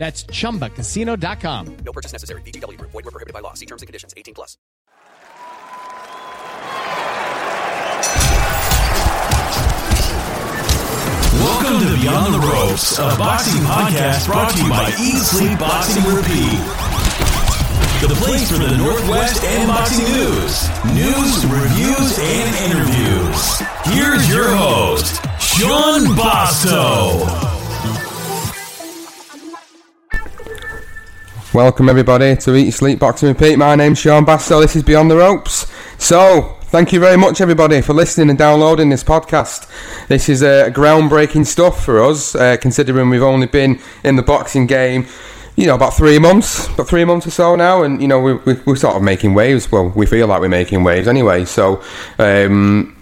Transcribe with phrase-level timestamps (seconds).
[0.00, 1.76] That's chumbacasino.com.
[1.84, 2.40] No purchase necessary.
[2.40, 2.90] VGW Group.
[2.90, 3.52] Void were prohibited by law.
[3.52, 4.14] See terms and conditions.
[4.16, 4.56] 18 plus.
[11.36, 16.04] Welcome to Beyond the Ropes, a boxing podcast brought to you by Eat Sleep Boxing
[16.04, 16.60] Repeat.
[18.00, 23.60] The place for the Northwest and boxing news, news, reviews, and interviews.
[23.84, 27.49] Here's your host, Sean Bastow.
[31.52, 33.56] Welcome everybody to Eat Sleep Boxing Repeat.
[33.56, 34.62] My name's Sean Bastow.
[34.62, 35.66] This is Beyond the Ropes.
[35.98, 39.68] So, thank you very much everybody for listening and downloading this podcast.
[40.06, 44.68] This is uh, groundbreaking stuff for us, uh, considering we've only been in the boxing
[44.68, 45.08] game,
[45.56, 48.34] you know, about three months, about three months or so now, and you know we,
[48.34, 49.72] we, we're sort of making waves.
[49.72, 51.44] Well, we feel like we're making waves anyway.
[51.46, 51.82] So.
[52.20, 52.96] Um,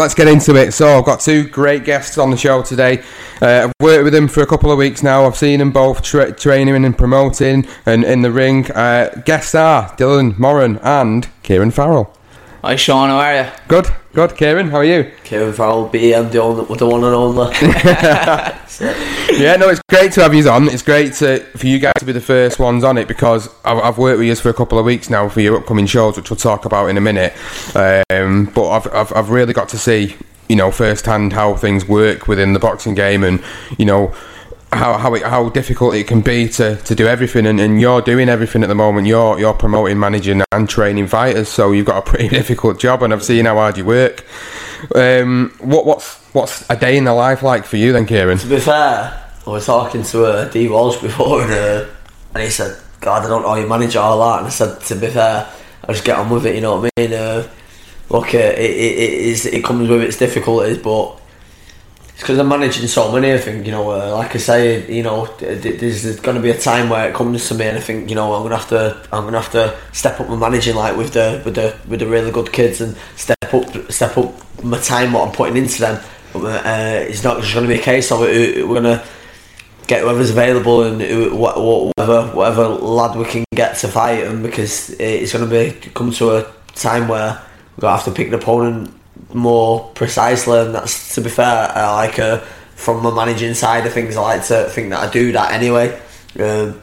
[0.00, 0.72] let's get into it.
[0.72, 3.02] So I've got two great guests on the show today.
[3.40, 5.26] Uh, I've worked with them for a couple of weeks now.
[5.26, 8.70] I've seen them both tra- training and promoting and in the ring.
[8.72, 12.16] Uh, guests are Dylan Moran and Kieran Farrell.
[12.62, 13.50] Hi Sean, how are you?
[13.68, 14.36] Good, good.
[14.36, 15.10] Kieran, how are you?
[15.24, 17.54] Kieran Farrell, BEM, the, only, the one and only.
[19.40, 20.68] Yeah, no, it's great to have you on.
[20.68, 23.78] It's great to, for you guys to be the first ones on it because I've,
[23.78, 26.28] I've worked with you for a couple of weeks now for your upcoming shows, which
[26.28, 27.32] we'll talk about in a minute.
[27.74, 30.16] Um, but I've, I've, I've really got to see,
[30.48, 33.42] you know, firsthand how things work within the boxing game and,
[33.78, 34.14] you know,
[34.72, 38.00] how how, it, how difficult it can be to, to do everything, and, and you're
[38.00, 39.06] doing everything at the moment.
[39.06, 43.02] You're you're promoting, managing, and training fighters, so you've got a pretty difficult job.
[43.02, 44.24] And I've seen how hard you work.
[44.94, 48.38] Um, what what's what's a day in the life like for you then, Kieran?
[48.38, 51.86] to be fair, I was talking to uh, D Walsh before and, uh,
[52.34, 54.38] and he said, God, I don't know how you manage all that.
[54.38, 55.50] And I said, to be fair,
[55.86, 57.12] I just get on with it, you know what I mean?
[57.12, 57.48] Uh,
[58.10, 61.19] look, uh, it, it, it, is, it comes with its difficulties, but
[62.20, 63.32] because I'm managing so many.
[63.32, 66.42] I think you know, uh, like I say, you know, th- th- there's going to
[66.42, 68.56] be a time where it comes to me, and I think you know, I'm gonna
[68.56, 71.76] have to, I'm gonna have to step up my managing, like with the with the
[71.88, 75.56] with the really good kids, and step up, step up my time what I'm putting
[75.56, 76.02] into them.
[76.32, 78.68] But, uh, it's not just going to be a case of it.
[78.68, 79.04] We're gonna
[79.86, 81.00] get whoever's available and
[81.36, 86.12] whatever whatever lad we can get to fight him because it's going to be come
[86.12, 87.42] to a time where
[87.76, 88.94] we're to have to pick an opponent
[89.32, 92.38] more precisely and that's to be fair I like uh,
[92.74, 96.00] from my managing side of things I like to think that I do that anyway.
[96.38, 96.80] Um,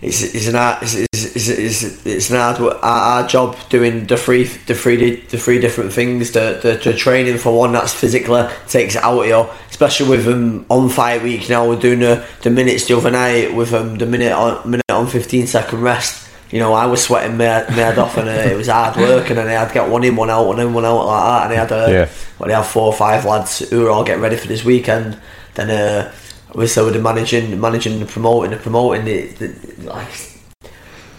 [0.00, 4.74] it's, it's an it's, it's, it's, it's, an hard our job doing the three the
[4.74, 9.02] three the three different things the, the, the training for one that's physically takes it
[9.02, 12.86] out of you especially with um, on fight week now we're doing the, the minutes
[12.86, 16.72] the other night with um, the minute on minute on 15 second rest you know
[16.72, 19.48] I was sweating my, my head off and uh, it was hard work and then
[19.48, 21.52] I had to get one in one out one in one out like that and
[21.52, 22.08] I had uh, Yeah.
[22.38, 25.18] well, they had four or five lads who are all getting ready for this weekend.
[25.54, 26.12] Then uh,
[26.54, 29.06] we so with the managing, managing, and promoting, and promoting.
[29.08, 30.08] It, it, like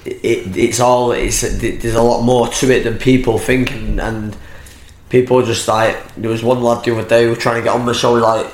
[0.06, 1.12] it, it's all.
[1.12, 4.38] It's there's a lot more to it than people think, and, and
[5.10, 7.74] people just like there was one lad the other day who was trying to get
[7.76, 8.14] on the show.
[8.14, 8.48] Like,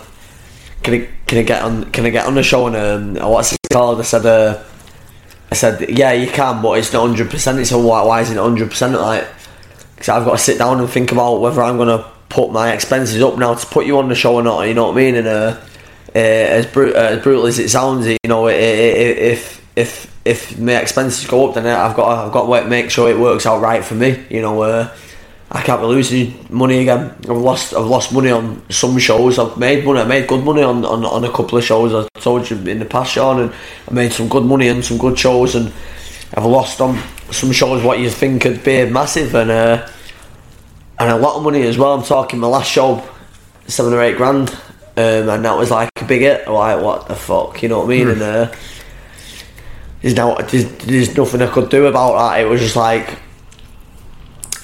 [0.83, 1.91] can I can I get on?
[1.91, 2.68] Can I get on the show?
[2.68, 4.00] And um, what's it called?
[4.00, 4.25] I said.
[4.25, 4.63] Uh,
[5.51, 7.59] I said, yeah, you can, but it's not hundred percent.
[7.59, 8.94] It's all why, why isn't it hundred percent?
[8.94, 9.27] Like,
[9.95, 13.21] because I've got to sit down and think about whether I'm to put my expenses
[13.21, 14.62] up now to put you on the show or not.
[14.68, 15.15] You know what I mean?
[15.15, 15.57] And uh,
[16.15, 20.12] uh, as, uh, as brutal as it sounds, you know, i- i- i- if if
[20.24, 23.19] if my expenses go up, then I've got to, I've got to make sure it
[23.19, 24.24] works out right for me.
[24.30, 24.88] You know, uh,
[25.53, 27.13] I can't be losing money again.
[27.24, 29.38] I've lost I've lost money on some shows.
[29.38, 30.00] I've made money.
[30.00, 31.94] I made good money on, on, on a couple of shows.
[31.94, 33.53] I told you in the past, Sean, and
[33.89, 35.74] I made some good money on some good shows, and
[36.36, 36.98] I've lost on
[37.31, 39.89] some shows what you think could be massive and uh,
[41.00, 41.95] and a lot of money as well.
[41.95, 43.04] I'm talking my last show,
[43.68, 46.47] seven or eight grand, um, and that was like a big hit.
[46.47, 48.07] Like what the fuck, you know what I mean?
[48.07, 48.56] And uh,
[50.01, 52.39] there's now there's, there's nothing I could do about that.
[52.39, 53.19] It was just like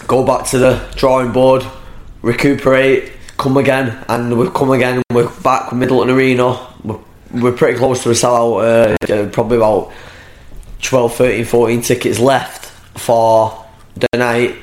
[0.08, 1.66] go back to the drawing board,
[2.22, 5.04] recuperate, come again, and we've come again.
[5.12, 6.74] We're back with Middleton Arena.
[6.84, 7.00] We're,
[7.34, 8.96] we're pretty close to a sellout.
[9.06, 9.92] Uh, probably about
[10.82, 12.68] 12, 13, 14 tickets left
[12.98, 13.66] for
[13.96, 14.56] the night.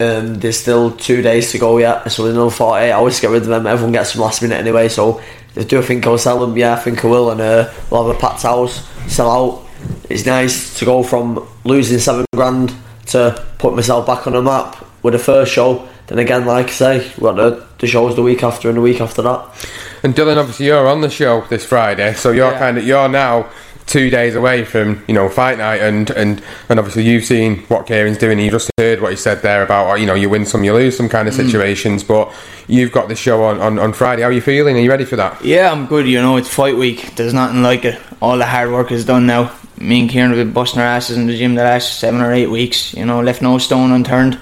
[0.00, 3.30] Um, there's still two days to go yet, so there's another 48 hours to get
[3.30, 3.66] rid of them.
[3.66, 5.20] Everyone gets them last minute anyway, so
[5.54, 6.56] do I think I'll sell them?
[6.56, 9.66] Yeah, I think I will, and uh, we'll have a packed house, sell out.
[10.08, 12.74] It's nice to go from losing seven grand
[13.06, 15.88] to put myself back on the map with the first show.
[16.06, 18.82] Then again, like I say, we got the, the shows the week after and the
[18.82, 19.68] week after that.
[20.02, 22.58] And Dylan, obviously, you're on the show this Friday, so you're Yeah.
[22.58, 23.46] kind of you're now
[23.86, 27.86] two days away from you know fight night, and and and obviously you've seen what
[27.86, 28.38] Kieran's doing.
[28.38, 30.96] You just heard what he said there about you know you win some, you lose
[30.96, 31.44] some kind of Mm.
[31.44, 32.32] situations, but
[32.66, 34.22] you've got the show on, on on Friday.
[34.22, 34.76] How are you feeling?
[34.76, 35.44] Are you ready for that?
[35.44, 36.06] Yeah, I'm good.
[36.08, 37.14] You know, it's fight week.
[37.16, 38.00] There's nothing like it.
[38.22, 39.52] All the hard work is done now.
[39.80, 42.32] Me and Kieran have been busting our asses in the gym the last seven or
[42.32, 42.92] eight weeks.
[42.92, 44.38] You know, left no stone unturned.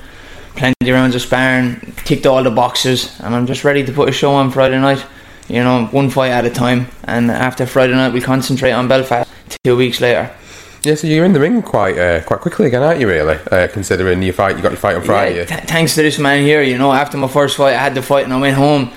[0.56, 4.08] Plenty of rounds of sparring, ticked all the boxes, and I'm just ready to put
[4.08, 5.04] a show on Friday night.
[5.48, 6.88] You know, one fight at a time.
[7.04, 9.30] And after Friday night, we concentrate on Belfast.
[9.62, 10.34] Two weeks later.
[10.82, 13.08] Yeah, so you're in the ring quite uh, quite quickly again, aren't you?
[13.08, 15.36] Really, uh, considering you fight, you got your fight on Friday.
[15.38, 17.94] Yeah, th- thanks to this man here, you know, after my first fight, I had
[17.94, 18.92] the fight and I went home.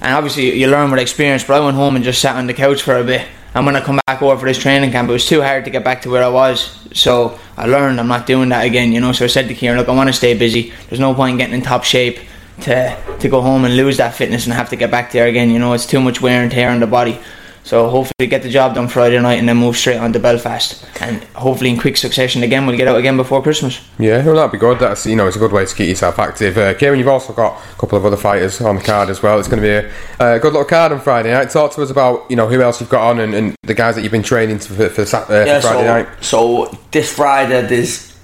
[0.00, 2.54] And obviously, you learn with experience, but I went home and just sat on the
[2.54, 3.26] couch for a bit.
[3.54, 5.70] And when I come back over for this training camp, it was too hard to
[5.70, 6.76] get back to where I was.
[6.92, 9.12] So I learned I'm not doing that again, you know.
[9.12, 10.72] So I said to Kieran, look, I want to stay busy.
[10.88, 12.18] There's no point in getting in top shape
[12.62, 15.50] to to go home and lose that fitness and have to get back there again.
[15.50, 17.18] You know, it's too much wear and tear on the body.
[17.64, 20.84] So hopefully get the job done Friday night and then move straight on to Belfast.
[21.00, 23.80] And hopefully in quick succession again, we'll get out again before Christmas.
[23.98, 24.78] Yeah, well, that'd be good.
[24.78, 26.58] That's you know, it's a good way to keep yourself active.
[26.58, 29.38] Uh, Kieran, you've also got a couple of other fighters on the card as well.
[29.38, 29.88] It's going to be
[30.20, 31.48] a, a good little card on Friday night.
[31.48, 33.94] Talk to us about you know who else you've got on and, and the guys
[33.94, 36.08] that you've been training to, for, for, uh, Yeah, for Friday so, night.
[36.22, 38.14] so this Friday there's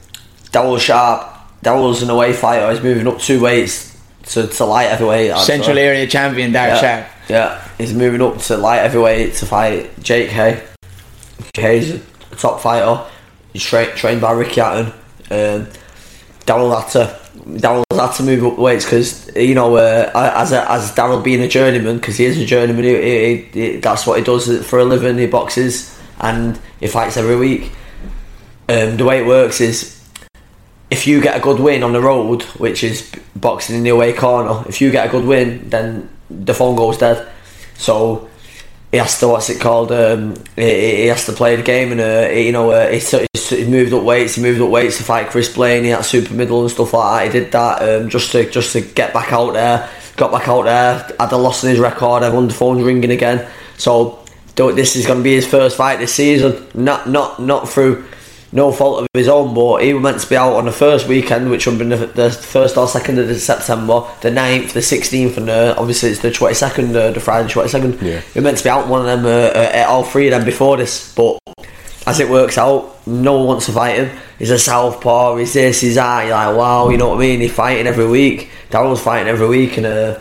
[0.53, 1.27] Darryl Sharp.
[1.65, 2.71] Darryl's an away fighter.
[2.73, 5.31] He's moving up two weights to, to light heavyweight.
[5.31, 5.45] actually.
[5.47, 7.07] Central area champion, Dark yeah, Sharp.
[7.31, 10.63] Yeah, he's moving up to light heavyweight to fight Jake Hay.
[11.55, 13.05] Hay's a top fighter.
[13.53, 14.87] He's tra- trained by Ricky Hatton.
[15.31, 15.67] Um,
[16.47, 17.19] Daryl had to
[17.59, 21.41] Daryl had to move up weights because you know uh, as a, as Daryl being
[21.41, 22.85] a journeyman because he is a journeyman.
[22.85, 25.19] He, he, he, that's what he does for a living.
[25.19, 27.73] He boxes and he fights every week.
[28.69, 30.01] Um, the way it works is
[30.91, 34.13] if you get a good win on the road, which is boxing in the away
[34.13, 37.29] corner, if you get a good win, then the phone goes dead.
[37.81, 38.29] So
[38.93, 39.91] he has to what's it called?
[39.91, 42.99] Um, he, he has to play the game, and uh, he, you know uh, he,
[43.57, 44.35] he moved up weights.
[44.35, 47.35] He moved up weights to fight Chris Blaney at super middle and stuff like that.
[47.35, 49.89] He did that um, just to just to get back out there.
[50.17, 51.17] Got back out there.
[51.19, 52.23] Had a loss in his record.
[52.23, 53.49] Everyone the phone's ringing again.
[53.79, 54.19] So
[54.55, 56.67] this is going to be his first fight this season.
[56.75, 58.05] Not not not through
[58.53, 61.07] no fault of his own, but he was meant to be out on the first
[61.07, 64.81] weekend, which would have been the, the first or second of September, the 9th, the
[64.81, 68.03] 16th, and uh, obviously it's the 22nd, uh, the Friday 22nd.
[68.03, 68.21] Yeah.
[68.21, 70.45] He was meant to be out one of them, uh, uh, all three of them
[70.45, 71.39] before this, but
[72.07, 74.19] as it works out, no one wants to fight him.
[74.39, 76.23] He's a southpaw, he's this, he's that.
[76.23, 77.41] You're like, wow, you know what I mean?
[77.41, 78.51] He's fighting every week.
[78.71, 80.19] Daryl's fighting every week, and uh,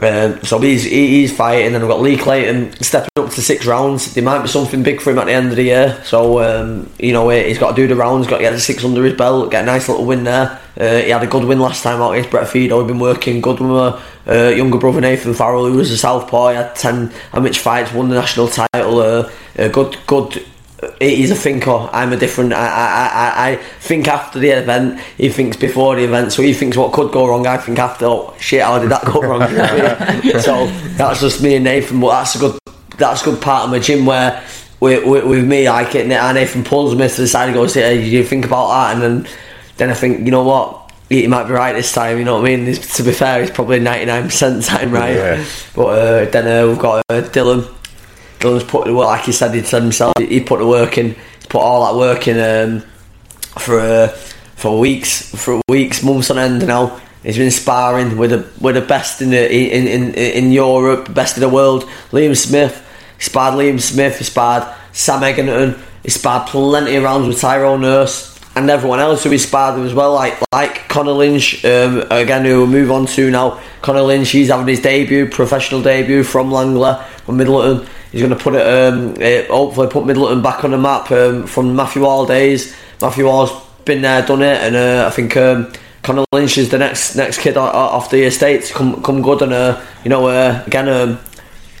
[0.00, 4.14] um, so he's he's fighting, and we've got Lee Clayton stepping up to six rounds.
[4.14, 6.00] There might be something big for him at the end of the year.
[6.04, 8.84] So um, you know he's got to do the rounds, got to get the six
[8.84, 10.58] under his belt, get a nice little win there.
[10.78, 12.80] Uh, he had a good win last time out against Brett Fidoe.
[12.80, 16.48] He's been working good with my uh, younger brother Nathan Farrell, who was a southpaw.
[16.50, 18.98] He had ten amateur fights, won the national title.
[18.98, 19.30] Uh,
[19.68, 20.42] good good
[21.00, 21.88] he's a thinker.
[21.92, 22.52] I'm a different.
[22.52, 25.00] I, I, I, I think after the event.
[25.16, 26.32] He thinks before the event.
[26.32, 27.46] So he thinks what could go wrong.
[27.46, 28.06] I think after.
[28.06, 28.62] Oh shit!
[28.62, 29.40] How did that go wrong?
[30.40, 32.00] so that's just me and Nathan.
[32.00, 32.58] But that's a good.
[32.98, 34.42] That's a good part of my gym where.
[34.80, 37.74] With, with, with me, like it, and Nathan pulls me to the side and goes,
[37.74, 39.32] "Hey, you think about that?" And then,
[39.76, 42.18] then I think, you know what, he might be right this time.
[42.18, 42.66] You know what I mean?
[42.66, 45.14] He's- to be fair, he's probably ninety nine percent time right.
[45.14, 45.44] Yeah.
[45.76, 47.72] But uh, then uh, we've got uh, Dylan.
[48.42, 51.14] Dylan's put the work, like he said, he said himself, he put the work in,
[51.48, 52.80] put all that work in um,
[53.58, 54.08] for uh,
[54.56, 57.00] for weeks, for weeks, months on end now.
[57.22, 61.36] He's been sparring with the with the best in the in in, in Europe, best
[61.36, 61.84] in the world.
[62.10, 62.84] Liam Smith,
[63.16, 67.82] he sparred Liam Smith, he sparred Sam Eggington, he sparred plenty of rounds with Tyrone
[67.82, 72.02] Nurse and everyone else who he sparred with as well, like like Conor Lynch, um,
[72.10, 73.60] again, who we'll move on to now.
[73.80, 76.94] Conor Lynch, he's having his debut, professional debut from Langley,
[77.24, 77.88] from Middleton.
[78.12, 81.46] He's going to put it, um, eh, hopefully, put Middleton back on the map um,
[81.46, 82.76] from Matthew Hall days.
[83.00, 83.50] Matthew Hall's
[83.84, 87.38] been there, done it, and uh, I think um, Conor Lynch is the next next
[87.38, 91.18] kid off the estate to come come good, and uh, you know, uh, again, um,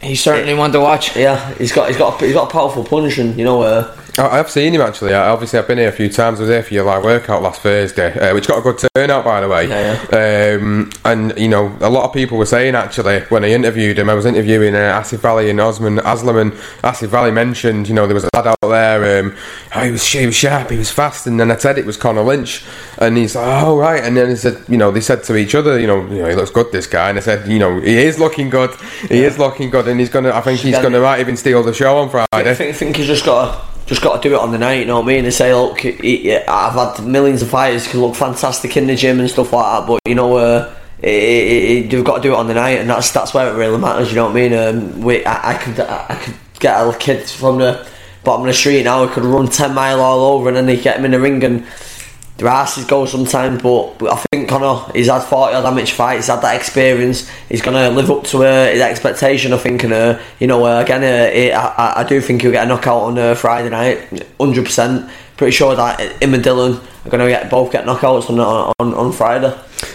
[0.02, 1.16] He's certainly one to watch.
[1.16, 3.96] yeah, he's got he's got a, he's got a powerful punch, and you know, uh,
[4.18, 5.14] I- I've seen him actually.
[5.14, 6.38] I- Obviously, I've been here a few times.
[6.38, 9.24] I was here for your live workout last Thursday, uh, which got a good turnout,
[9.24, 9.66] by the way.
[9.68, 13.98] Yeah, Um, and you know, a lot of people were saying actually when I interviewed
[13.98, 16.52] him, I was interviewing uh, Asif Valley and Osman Aslam, and
[16.84, 19.20] Asif Valley mentioned, you know, there was a lad out there.
[19.20, 19.34] Um,
[19.74, 21.96] oh, he was he was sharp, he was fast, and then I said it was
[21.96, 22.62] Conor Lynch,
[22.98, 25.54] and he's like, oh right, and then he said, you know, they said to each
[25.54, 27.80] other, you know, you know, he looks good, this guy, and I said, you know,
[27.80, 28.70] he is looking good,
[29.08, 31.72] he is looking good, and he's gonna, I think he's gonna might even steal the
[31.72, 32.26] show on Friday.
[32.50, 34.58] I think, I think he's just got to just got to do it on the
[34.58, 34.80] night.
[34.80, 35.24] You know what I mean?
[35.24, 39.30] And say, look, I've had millions of fighters who look fantastic in the gym and
[39.30, 42.54] stuff like that, but you know, uh, it, you've got to do it on the
[42.54, 44.10] night, and that's that's where it really matters.
[44.10, 44.52] You know what I mean?
[44.54, 47.86] Um, we, I, I could I could get a kid from the
[48.24, 49.04] bottom of the street now.
[49.04, 51.42] I could run ten mile all over, and then they get him in the ring
[51.44, 51.66] and.
[52.38, 56.26] Their asses go sometimes, but, but I think Conor, he's had 40 odd amateur fights,
[56.26, 59.84] he's had that experience, he's going to live up to uh, his expectation, I think,
[59.84, 62.68] and uh, you know, uh, again, uh, it, I, I do think he'll get a
[62.68, 63.98] knockout on uh, Friday night,
[64.40, 65.10] 100%.
[65.36, 68.94] Pretty sure that him and Dylan are going to get both get knockouts on, on,
[68.94, 69.52] on Friday.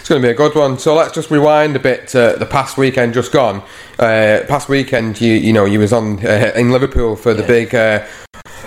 [0.08, 0.78] It's going to be a good one.
[0.78, 3.60] So let's just rewind a bit to the past weekend just gone.
[3.98, 7.74] Uh, past weekend, you you know you was on uh, in Liverpool for the big
[7.74, 8.06] uh,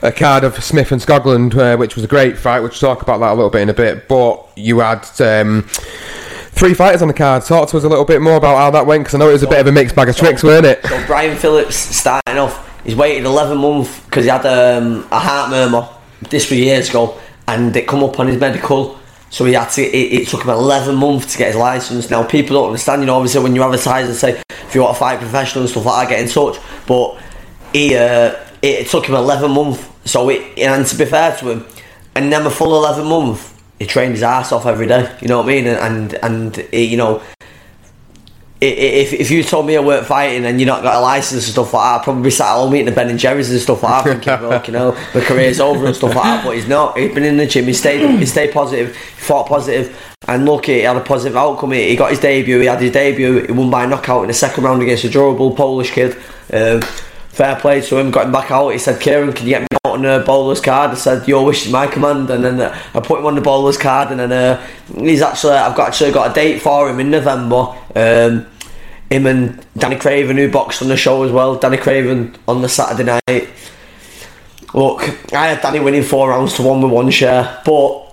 [0.04, 2.60] a card of Smith and Skoglund, uh, which was a great fight.
[2.60, 4.08] We'll talk about that a little bit in a bit.
[4.08, 5.10] But you had.
[5.20, 5.64] Um,
[6.54, 7.44] Three fighters on the card.
[7.44, 9.34] Talk to us a little bit more about how that went because I know it
[9.34, 10.86] was a bit of a mixed bag of tricks, weren't it?
[10.86, 15.50] So Brian Phillips starting off, he's waited 11 months because he had um, a heart
[15.50, 15.90] murmur
[16.30, 19.01] this was years ago and it come up on his medical.
[19.32, 19.82] So he had to.
[19.82, 22.10] It, it took him 11 months to get his license.
[22.10, 23.02] Now people don't understand.
[23.02, 25.72] You know, obviously when you advertise and say if you want to fight professional and
[25.72, 26.62] stuff like that, get in touch.
[26.86, 27.18] But
[27.74, 29.84] he, uh, it, took him 11 months.
[30.06, 31.66] So it, and to be fair to him,
[32.14, 35.10] and then a full 11 months, he trained his ass off every day.
[35.22, 35.68] You know what I mean?
[35.68, 37.24] And and, and you know
[38.62, 41.54] if, if you told me I weren't fighting and you're not got a license and
[41.54, 43.60] stuff like that, I'd probably be sat at home eating the Ben and Jerry's and
[43.60, 46.46] stuff like that, thinking, look, you know, my career's over and stuff like that.
[46.46, 46.98] But he's not.
[46.98, 47.66] He's been in the gym.
[47.66, 48.08] He stayed.
[48.20, 48.96] He stayed positive.
[48.96, 51.72] He fought positive, and look, he had a positive outcome.
[51.72, 52.60] He, he got his debut.
[52.60, 53.48] He had his debut.
[53.48, 56.16] He won by knockout in the second round against a durable Polish kid.
[56.54, 56.82] Um,
[57.30, 58.12] fair play to him.
[58.12, 58.70] Got him back out.
[58.70, 61.44] He said, "Kieran, can you get me out on the bowler's card?" I said, "Your
[61.44, 64.20] wish is my command." And then uh, I put him on the bowler's card, and
[64.20, 67.76] then uh, he's actually I've got actually got a date for him in November.
[67.96, 68.46] Um,
[69.10, 71.58] him and Danny Craven who boxed on the show as well.
[71.58, 73.50] Danny Craven on the Saturday night.
[74.74, 75.02] Look,
[75.34, 78.12] I had Danny winning four rounds to one with one share, but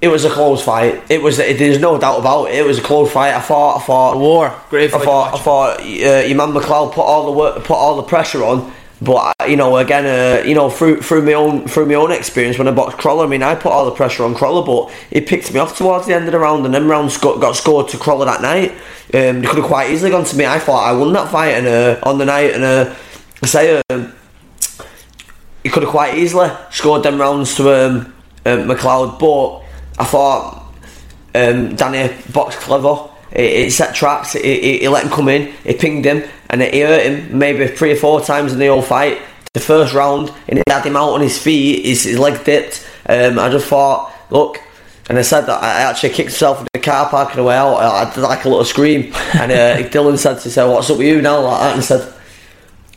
[0.00, 1.00] it was a close fight.
[1.08, 1.36] It was.
[1.36, 2.56] There's no doubt about it.
[2.56, 3.34] It was a close fight.
[3.34, 3.76] I thought.
[3.76, 4.18] I thought.
[4.18, 5.34] War, great I thought.
[5.34, 5.80] I thought.
[5.80, 8.72] Uh, your man McLeod put all the work, put all the pressure on.
[9.02, 12.12] But uh, you know, again, uh, you know, through through my own through my own
[12.12, 14.94] experience when I boxed Crolla, I mean, I put all the pressure on Crolla, but
[15.10, 17.56] he picked me off towards the end of the round, and then rounds got, got
[17.56, 18.70] scored to Crolla that night.
[19.14, 20.46] Um, they could have quite easily gone to me.
[20.46, 22.94] I thought I won that fight, and uh, on the night, and uh,
[23.44, 24.12] say, um,
[25.64, 28.14] he could have quite easily scored them rounds to um,
[28.46, 29.62] um, McLeod, but
[30.00, 30.74] I thought
[31.34, 33.08] um, Danny boxed clever.
[33.34, 34.32] He, he set traps.
[34.32, 35.52] He, he, he let him come in.
[35.64, 38.82] He pinged him, and he hurt him maybe three or four times in the whole
[38.82, 39.20] fight.
[39.54, 41.84] The first round, and he had him out on his feet.
[41.84, 42.88] His, his leg dipped.
[43.06, 44.58] Um, I just thought, look.
[45.10, 47.56] And I said that I actually kicked myself in the car park on the way
[47.56, 47.74] out.
[47.74, 51.08] I did like a little scream, and uh, Dylan said to say, "What's up with
[51.08, 52.14] you now?" Like that, and I said,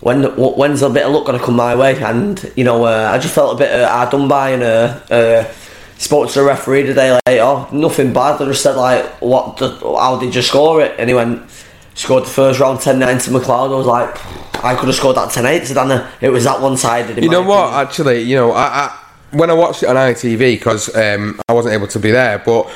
[0.01, 2.01] when when's a bit of luck gonna come my way?
[2.01, 4.99] And you know, uh, I just felt a bit uh, hard done by, and uh,
[5.09, 5.51] uh,
[5.97, 7.11] spoke to the referee today.
[7.13, 8.41] Like, oh, nothing bad.
[8.41, 9.57] I just said like, what?
[9.57, 10.95] The, how did you score it?
[10.99, 11.49] And he went,
[11.93, 13.71] scored the first round 10-9 to McLeod.
[13.71, 16.11] I was like, I could have scored that 10-8 to Dana.
[16.21, 17.21] It was that one sided.
[17.23, 17.73] You know what?
[17.73, 21.73] Actually, you know, I, I when I watched it on ITV because um, I wasn't
[21.73, 22.71] able to be there, but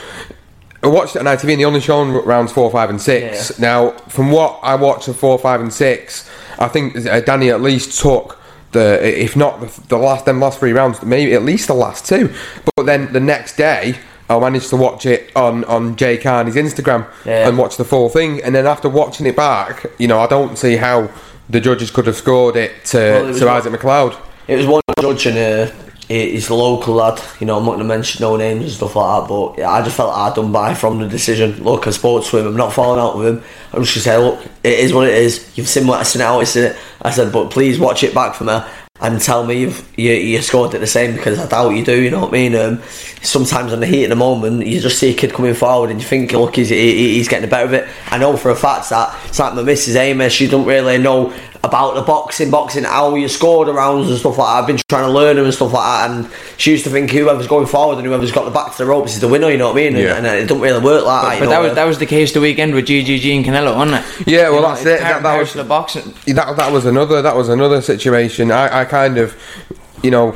[0.84, 3.60] I watched it on ITV and they only shown rounds four, five, and six.
[3.60, 7.62] Now, from what I watched of four, five, and six, I think uh, Danny at
[7.62, 8.39] least took
[8.72, 12.06] the, if not the, the last, them last three rounds, maybe at least the last
[12.06, 12.34] two.
[12.76, 13.96] But then the next day.
[14.32, 17.50] I managed to watch it on, on Jay Carney's Instagram Yeah.
[17.50, 20.56] and watch the full thing, and then after watching it back, you know, I don't
[20.56, 21.10] see how
[21.50, 24.16] the judges could have scored it to, Well, it to Isaac McLeod.
[24.48, 25.74] It was one judge and uh,
[26.10, 27.22] a local lad.
[27.40, 29.84] You know, I'm not going to mention no names and stuff like that, but I
[29.84, 31.64] just felt hard done by from the decision.
[31.64, 32.48] Look, I spoke to him.
[32.48, 33.44] I'm not falling out with him.
[33.72, 35.56] I'm just going say, look, it is what it is.
[35.58, 36.40] You've seen what I seen out.
[36.40, 36.78] It.
[37.02, 38.60] I said, but please watch it back for me.
[39.02, 42.02] and tell me you've you, you scored it the same because I doubt you do.
[42.02, 42.56] You know what I mean?
[42.56, 42.82] Um,
[43.22, 46.02] sometimes on the heat of the moment, you just see a kid coming forward and
[46.02, 47.88] you think, look, he's he, he's getting the better of it.
[48.08, 50.30] I know for a fact that it's like my missus Amy.
[50.30, 54.38] She doesn't really know about the boxing, boxing, how you score the rounds and stuff
[54.38, 54.62] like that.
[54.62, 57.12] I've been trying to learn them and stuff like that, and she used to think
[57.12, 59.50] whoever's going forward and whoever's got the back to the ropes is the winner.
[59.52, 59.96] You know what I mean?
[59.98, 60.16] Yeah.
[60.16, 61.34] And, and it doesn't really work like that.
[61.36, 63.46] you But know, that was uh, that was the case the weekend with GGG and
[63.46, 64.28] Canelo, wasn't it?
[64.28, 65.00] Yeah, well, You know, that's it.
[65.02, 66.14] That, that was parcel of boxing.
[66.36, 68.52] that that was another that was another situation.
[68.52, 69.36] I, I kind of,
[70.02, 70.36] you know,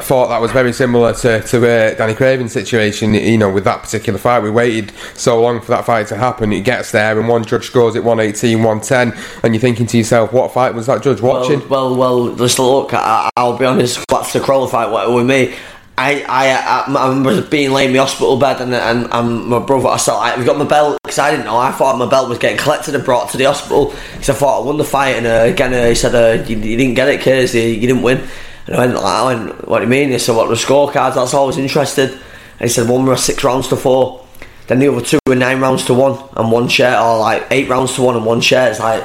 [0.00, 3.14] thought that was very similar to to uh, Danny Craven's situation.
[3.14, 6.52] You know, with that particular fight, we waited so long for that fight to happen.
[6.52, 10.32] It gets there, and one judge scores it 118, 110, and you're thinking to yourself,
[10.32, 11.60] what fight was that judge watching?
[11.68, 15.54] Well, well, well just look, I, I'll be honest, that's the Crolla fight with me.
[15.96, 19.60] I, I, I, I remember being laid in the hospital bed and, and, and my
[19.60, 22.10] brother, I saw, like, we got my belt, because I didn't know, I thought my
[22.10, 24.82] belt was getting collected and brought to the hospital, because I thought I won the
[24.82, 27.62] fight, and uh, again, uh, he said, uh, you, you didn't get it, kids, you,
[27.62, 28.26] you didn't win.
[28.66, 30.10] And I went, like, I went, what do you mean?
[30.10, 31.14] He said, what the scorecards?
[31.14, 32.10] That's all I was interested.
[32.10, 34.24] And he said, one were six rounds to four.
[34.66, 37.68] Then the other two were nine rounds to one and one share, or like eight
[37.68, 38.70] rounds to one and one share.
[38.70, 39.04] It's like,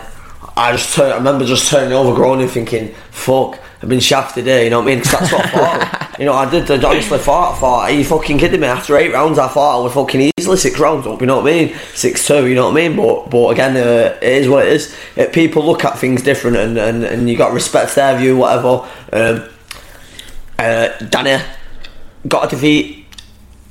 [0.56, 4.62] I just turned, I remember just turning over, groaning, thinking, fuck, I've been shafted here,
[4.64, 5.04] you know what I mean?
[5.04, 6.16] 'Cause that's what I thought.
[6.20, 8.68] you know, I did, I honestly thought, I thought, are you fucking kidding me?
[8.68, 11.48] After eight rounds, I thought I was fucking easily six rounds up, you know what
[11.54, 11.76] I mean?
[11.94, 12.98] Six two, you know what I mean?
[12.98, 14.96] But but again, uh, it is what it is.
[15.18, 18.36] Uh, people look at things different and, and, and you got to respect their view,
[18.36, 18.86] whatever.
[19.14, 19.44] Um,
[20.58, 21.42] uh, Danny
[22.28, 23.06] got a defeat.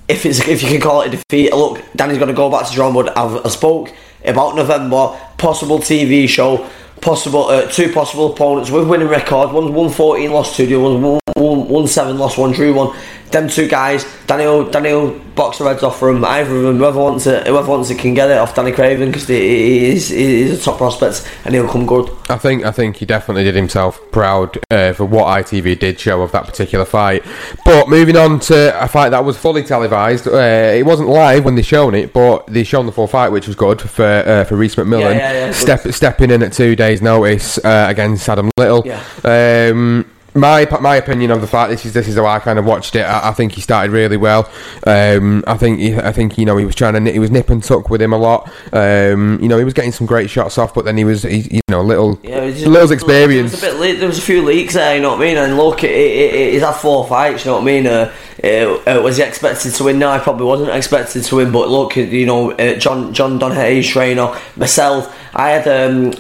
[0.09, 2.67] If it's if you can call it a defeat, look, Danny's going to go back
[2.67, 3.09] to drawing board.
[3.11, 3.93] I've, I spoke
[4.25, 6.67] about November possible TV show,
[7.01, 9.53] possible uh, two possible opponents with winning record.
[9.53, 10.67] One's one fourteen, lost two.
[10.67, 12.97] The other one's one, one, seven, lost one, drew one.
[13.31, 16.79] Them two guys, Daniel, Daniel box the reds off from either of them.
[16.79, 20.09] Whoever wants it, whoever wants it can get it off Danny Craven because he is
[20.09, 22.11] he's a top prospect and he'll come good.
[22.31, 26.23] I think I think he definitely did himself proud uh, for what ITV did show
[26.23, 27.23] of that particular fight.
[27.67, 30.33] But moving on to a fight that was fully televised, uh,
[30.75, 33.57] it wasn't live when they shown it, but they shown the full fight, which was
[33.57, 35.17] good for uh, for Reese McMillan.
[35.17, 35.53] Yeah, yeah, yeah.
[35.53, 38.87] Step, stepping in at two days' notice uh, against Adam Little.
[38.87, 39.03] Yeah.
[39.25, 41.69] Um, my my opinion of the fight.
[41.69, 43.01] This is this is how I kind of watched it.
[43.03, 44.51] I, I think he started really well.
[44.87, 47.51] Um, I think he, I think you know he was trying to he was nip
[47.51, 48.51] and tuck with him a lot.
[48.73, 51.49] Um, you know he was getting some great shots off, but then he was he,
[51.51, 53.53] you know a little Yeah, it was There experience.
[53.53, 55.37] was, a bit le- there was a few leaks there, you know what I mean?
[55.39, 57.87] And look, it, it, it, he's had four fights, you know what I mean?
[57.87, 58.13] Uh,
[58.45, 59.99] uh, uh, was he expected to win?
[59.99, 61.51] No, I probably wasn't expected to win.
[61.51, 66.13] But look, you know, uh, John John Donahay's trainer, myself, I had um,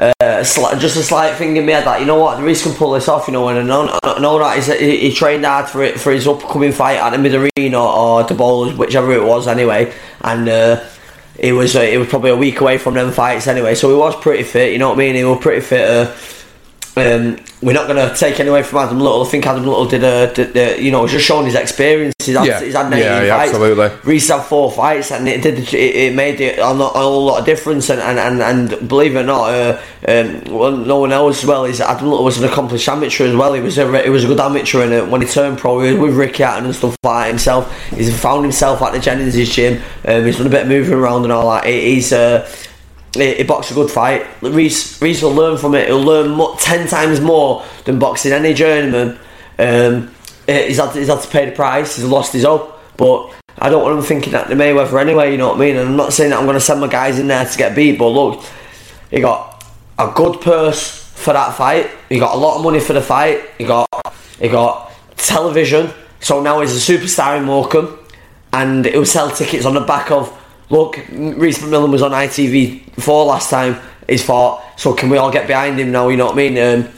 [0.00, 2.72] uh, just a slight thing in my head that you know what, the Reese can
[2.72, 5.68] pull this off, you know, and I know, I know that he, he trained hard
[5.68, 9.12] for it for his upcoming fight at the mid arena or, or the bowlers, whichever
[9.12, 10.48] it was, anyway, and.
[10.48, 10.86] Uh,
[11.38, 13.96] it was uh, it was probably a week away from them fights anyway, so he
[13.96, 14.72] was pretty fit.
[14.72, 15.14] You know what I mean?
[15.14, 15.88] He was pretty fit.
[15.88, 16.14] Uh,
[17.00, 19.22] um, we're not going to take any away from Adam Little.
[19.22, 22.14] I think Adam Little did a, did, uh, you know, he's just showing his experience.
[22.24, 22.60] He's had, Yeah.
[22.62, 23.50] he's had 19 Yeah, yeah, fights.
[23.52, 23.90] absolutely.
[24.04, 27.24] Reese had four fights, and it did it, it made it a, lot, a whole
[27.26, 27.90] lot of difference.
[27.90, 31.46] And, and, and, and believe it or not, uh, um, well, no one else as
[31.48, 31.64] well.
[31.64, 33.52] Is Adam Little was an accomplished amateur as well.
[33.52, 35.92] He was a he was a good amateur, and uh, when he turned pro, he
[35.92, 37.90] was with Ricky Hatton and stuff like that himself.
[37.90, 39.82] He's found himself at the Jennings' gym.
[40.06, 41.66] Um, he's done a bit of moving around and all that.
[41.66, 42.48] He- He's uh,
[43.14, 44.26] he, boxed a good fight.
[44.42, 45.88] Reese, Reese will learn from it.
[45.88, 49.18] He'll learn mo- ten times more than boxing any journeyman.
[49.58, 50.14] Um,
[50.46, 51.96] he's had, he's had to pay the price.
[51.96, 55.32] He's lost his hope, but I don't want him thinking that the Mayweather anyway.
[55.32, 55.76] You know what I mean?
[55.76, 57.74] And I'm not saying that I'm going to send my guys in there to get
[57.74, 58.44] beat, but look,
[59.10, 59.64] he got
[59.98, 61.90] a good purse for that fight.
[62.08, 63.42] He got a lot of money for the fight.
[63.58, 63.86] He got
[64.38, 65.90] he got television.
[66.20, 67.98] So now he's a superstar in Morecambe,
[68.52, 70.36] and he'll sell tickets on the back of.
[70.70, 73.76] Look, Reese McMillan was on ITV four last time.
[74.08, 76.08] He's fought, so can we all get behind him now?
[76.08, 76.58] You know what I mean?
[76.58, 76.88] Um,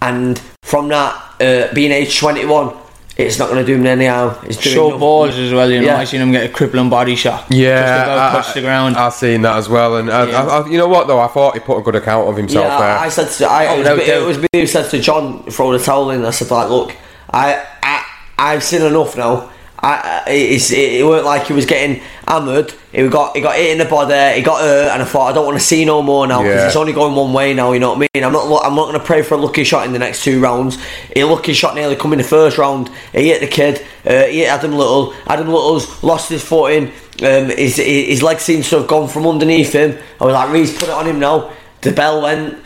[0.00, 2.74] and from that, uh, being age twenty one,
[3.16, 4.36] it's not going to do him any harm.
[4.44, 5.86] It's doing Show enough- balls as well, you know.
[5.88, 5.96] Yeah.
[5.98, 7.46] I seen him get a crippling body shot.
[7.50, 8.96] Yeah, Just about I, touched the ground.
[8.96, 10.42] I've seen that as well, and I, Yeah.
[10.46, 11.20] I, I, you know what though?
[11.20, 12.98] I thought he put a good account of himself Yeah, there.
[12.98, 14.90] I, I said to I, Oh, it, was without me, it was me who said
[14.90, 16.24] to John, throw the towel in.
[16.24, 16.96] I said like, look,
[17.30, 18.04] I, I
[18.38, 19.50] I've seen enough now.
[19.84, 22.72] I, it, it weren't like he was getting hammered.
[22.92, 24.36] He got he got hit in the body.
[24.36, 26.54] He got hurt, and I thought I don't want to see no more now because
[26.60, 26.66] Yeah.
[26.68, 27.72] it's only going one way now.
[27.72, 28.24] You know what I mean?
[28.24, 30.40] I'm not I'm not going to pray for a lucky shot in the next two
[30.40, 30.78] rounds.
[31.16, 32.90] A lucky shot nearly come in the first round.
[33.12, 33.84] He hit the kid.
[34.06, 35.14] Uh, he hit Adam Little.
[35.26, 36.92] Adam Little's lost his footing.
[37.20, 39.98] Um, his his leg seems to have gone from underneath him.
[40.20, 41.50] I was like, Reese, put it on him now.
[41.80, 42.56] The bell went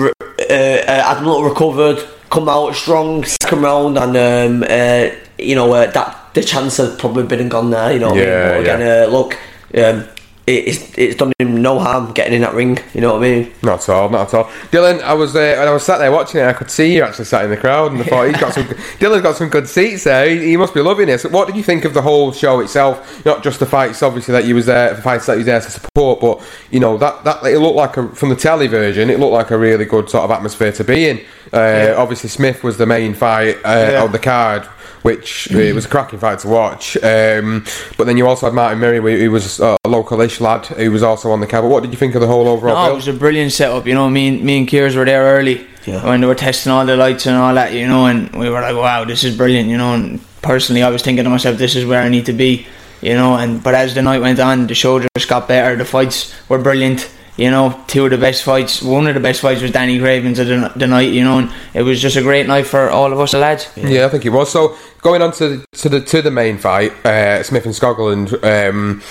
[0.00, 0.10] uh,
[0.50, 1.98] uh, Adam Little recovered,
[2.30, 6.98] come out strong second round, and um, uh, you know uh, that the chance had
[6.98, 7.92] probably been and gone there.
[7.92, 8.28] You know, what I mean?
[8.28, 9.04] Yeah, But again, yeah.
[9.04, 9.34] uh, look,
[9.74, 10.08] um,
[10.46, 12.78] it, it's it's done him no harm getting in that ring.
[12.94, 13.52] You know what I mean?
[13.62, 14.44] Not at all, not at all.
[14.70, 17.02] Dylan, I was uh, when I was sat there watching it, I could see you
[17.02, 18.64] actually sat in the crowd, and I thought he's got some.
[18.98, 20.28] Dylan's got some good seats there.
[20.28, 21.18] He, he must be loving it.
[21.18, 23.24] So what did you think of the whole show itself?
[23.24, 25.60] Not just the fights, obviously that you was there, the fights that you was there
[25.60, 29.10] to support, but you know that that it looked like a, from the telly version,
[29.10, 31.20] it looked like a really good sort of atmosphere to be in.
[31.52, 34.02] Uh, Obviously, Smith was the main fight uh, Yeah.
[34.02, 34.64] on the card.
[35.02, 37.64] Which uh, it was a cracking fight to watch, um,
[37.96, 40.90] but then you also had Martin Murray, who who was uh, a localish lad, who
[40.90, 41.62] was also on the card.
[41.62, 42.74] But what did you think of the whole overall?
[42.86, 43.86] No, it was a brilliant setup.
[43.86, 46.04] You know, me and me and Kiers were there early Yeah.
[46.04, 47.72] when they were testing all the lights and all that.
[47.72, 50.90] You know, and we were like, "Wow, this is brilliant." You know, and personally, I
[50.90, 52.66] was thinking to myself, "This is where I need to be."
[53.00, 55.76] You know, and but as the night went on, the show just got better.
[55.76, 57.08] The fights were brilliant.
[57.38, 58.82] You know, two of the best fights.
[58.82, 61.12] One of the best fights was Danny Cravens of the, the night.
[61.12, 63.70] You know, and it was just a great night for all of us lads.
[63.76, 64.50] Yeah, I think it was.
[64.50, 68.42] So going on to to the to the main fight, uh, Smith and Skoglund.
[68.44, 69.02] Um,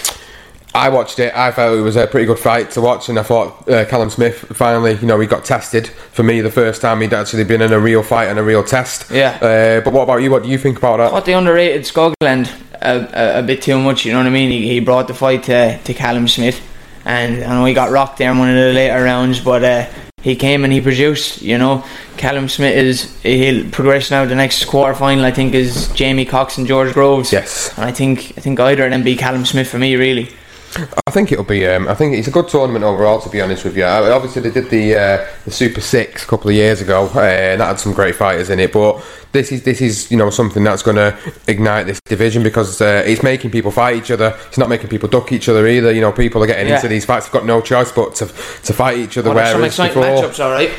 [0.75, 1.33] I watched it.
[1.33, 4.11] I thought it was a pretty good fight to watch, and I thought uh, Callum
[4.11, 7.63] Smith finally, you know, he got tested for me the first time he'd actually been
[7.63, 9.09] in a real fight and a real test.
[9.09, 9.37] Yeah.
[9.41, 10.29] Uh, but what about you?
[10.29, 11.09] What do you think about that?
[11.09, 14.05] thought they underrated Skoglund a, a, a bit too much.
[14.05, 14.51] You know what I mean?
[14.51, 16.61] He, he brought the fight to, to Callum Smith,
[17.07, 19.85] and I know he got rocked there in one of the later rounds, but uh,
[20.21, 21.41] he came and he produced.
[21.41, 21.85] You know,
[22.17, 24.25] Callum Smith is he'll progress now.
[24.25, 27.31] The next quarter final, I think, is Jamie Cox and George Groves.
[27.31, 27.71] Yes.
[27.77, 29.95] and I think I think either of them beat Callum Smith for me.
[29.95, 30.29] Really,
[31.07, 31.65] I think it'll be.
[31.65, 33.19] Um, I think it's a good tournament overall.
[33.21, 36.27] To be honest with you, I, obviously they did the uh, the Super Six a
[36.27, 38.71] couple of years ago, uh, and that had some great fighters in it.
[38.73, 42.81] But this is this is you know something that's going to ignite this division because
[42.81, 44.37] uh, it's making people fight each other.
[44.49, 45.91] It's not making people duck each other either.
[45.91, 46.75] You know, people are getting Yeah.
[46.75, 47.25] into these fights.
[47.25, 49.31] They've got no choice but to to fight each other.
[49.31, 50.43] Oh, there's some exciting before, matchups.
[50.43, 50.71] All right,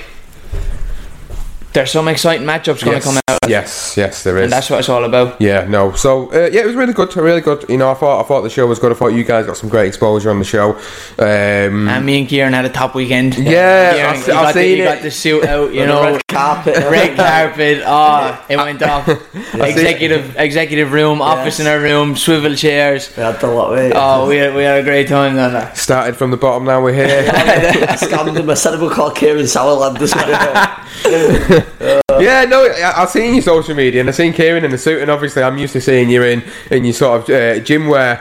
[1.72, 4.44] there's some exciting matchups going to yes, come out, yes, yes, there is.
[4.44, 5.40] and that's what it's all about.
[5.40, 5.92] Yeah, no.
[5.92, 7.14] So uh, yeah, it was really good.
[7.16, 7.64] Really good.
[7.68, 8.90] You know, I thought I thought the show was good.
[8.92, 10.74] I thought you guys got some great exposure on the show.
[11.18, 13.36] Um, And me and Kieran had a top weekend.
[13.36, 14.84] Yeah, Kieran, I've- he I've got the, seen he it.
[14.84, 15.72] got the suit out.
[15.72, 16.76] You The know, red carpet.
[16.90, 17.82] red carpet.
[17.86, 19.08] Oh, it went off.
[19.54, 23.14] executive executive room, office in our room, swivel chairs.
[23.16, 23.92] We had the lot, mate.
[23.94, 25.74] Oh, we had, we had a great time down there.
[25.74, 26.64] started from the bottom.
[26.64, 27.28] Now we're here.
[27.30, 28.48] I scammed him.
[28.50, 31.57] I said we call Kieran Sourland as well.
[32.20, 35.00] Yeah, no, I, I've seen your social media and I've seen Kieran in the suit,
[35.00, 38.20] and obviously I'm used to seeing you in, in your sort of uh, gym wear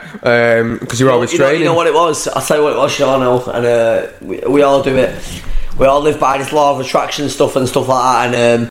[0.80, 1.62] because you're always you know, training.
[1.62, 2.28] you know what it was?
[2.28, 5.42] I'll tell you what it was, Sean, and uh, we, we all do it.
[5.78, 8.34] We all live by this law of attraction stuff and stuff like that.
[8.34, 8.70] And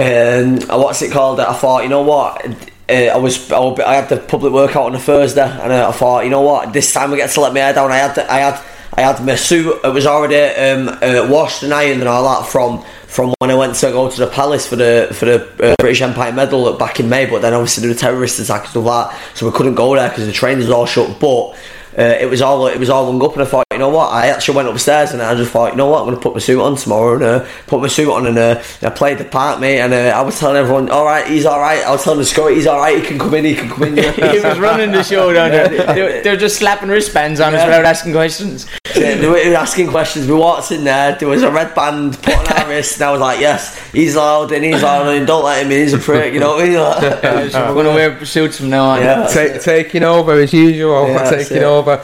[0.00, 1.40] um, um, what's it called?
[1.40, 2.44] I thought, you know what?
[2.88, 6.24] Uh, I was I, had the public workout on a Thursday, and uh, I thought,
[6.24, 6.72] you know what?
[6.72, 7.90] This time I get to let my hair down.
[7.90, 9.80] I had I had I had my suit.
[9.84, 12.84] It was already um, uh, washed and ironed and all that from.
[13.08, 16.02] From when I went to go to the palace for the for the uh, British
[16.02, 19.18] Empire medal back in May, but then obviously there a terrorist attacks and like that,
[19.36, 21.18] so we couldn't go there because the trains was all shut.
[21.18, 21.56] But
[21.98, 24.12] uh, it was all it was all hung up, and I thought, you know what?
[24.12, 26.00] I actually went upstairs and I just thought, you know what?
[26.02, 28.62] I'm gonna put my suit on tomorrow and uh, put my suit on and uh,
[28.82, 29.80] I played the part, mate.
[29.80, 31.82] And uh, I was telling everyone, all right, he's all right.
[31.84, 33.00] I was telling the security, he's all right.
[33.00, 33.44] He can come in.
[33.46, 33.96] He can come in.
[34.14, 35.68] he was running the show down there.
[35.94, 38.66] They, were- they were just slapping wristbands on us without asking questions.
[38.96, 40.26] Yeah, they were asking questions.
[40.26, 41.14] We walked in there.
[41.16, 44.16] There was a red band put on our wrist, and I was like, "Yes, he's
[44.16, 45.78] loud and he's loud, and don't let him in.
[45.82, 46.78] He's a prick." You know what I mean?
[46.78, 49.00] Like, So we're going to wear suits from now on.
[49.02, 49.26] yeah.
[49.26, 51.06] Ta- taking over as usual.
[51.08, 52.02] Yeah, taking over.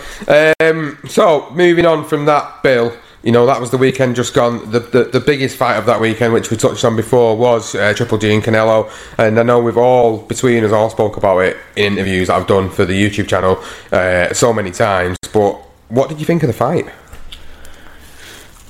[0.60, 2.94] Um, so moving on from that, Bill.
[3.22, 4.70] You know that was the weekend just gone.
[4.70, 7.94] The, the the biggest fight of that weekend, which we touched on before, was uh,
[7.94, 8.90] Triple G and Canelo.
[9.16, 12.68] And I know we've all between us all spoke about it in interviews I've done
[12.68, 15.16] for the YouTube channel uh, so many times.
[15.32, 15.58] But
[15.94, 16.86] what did you think of the fight?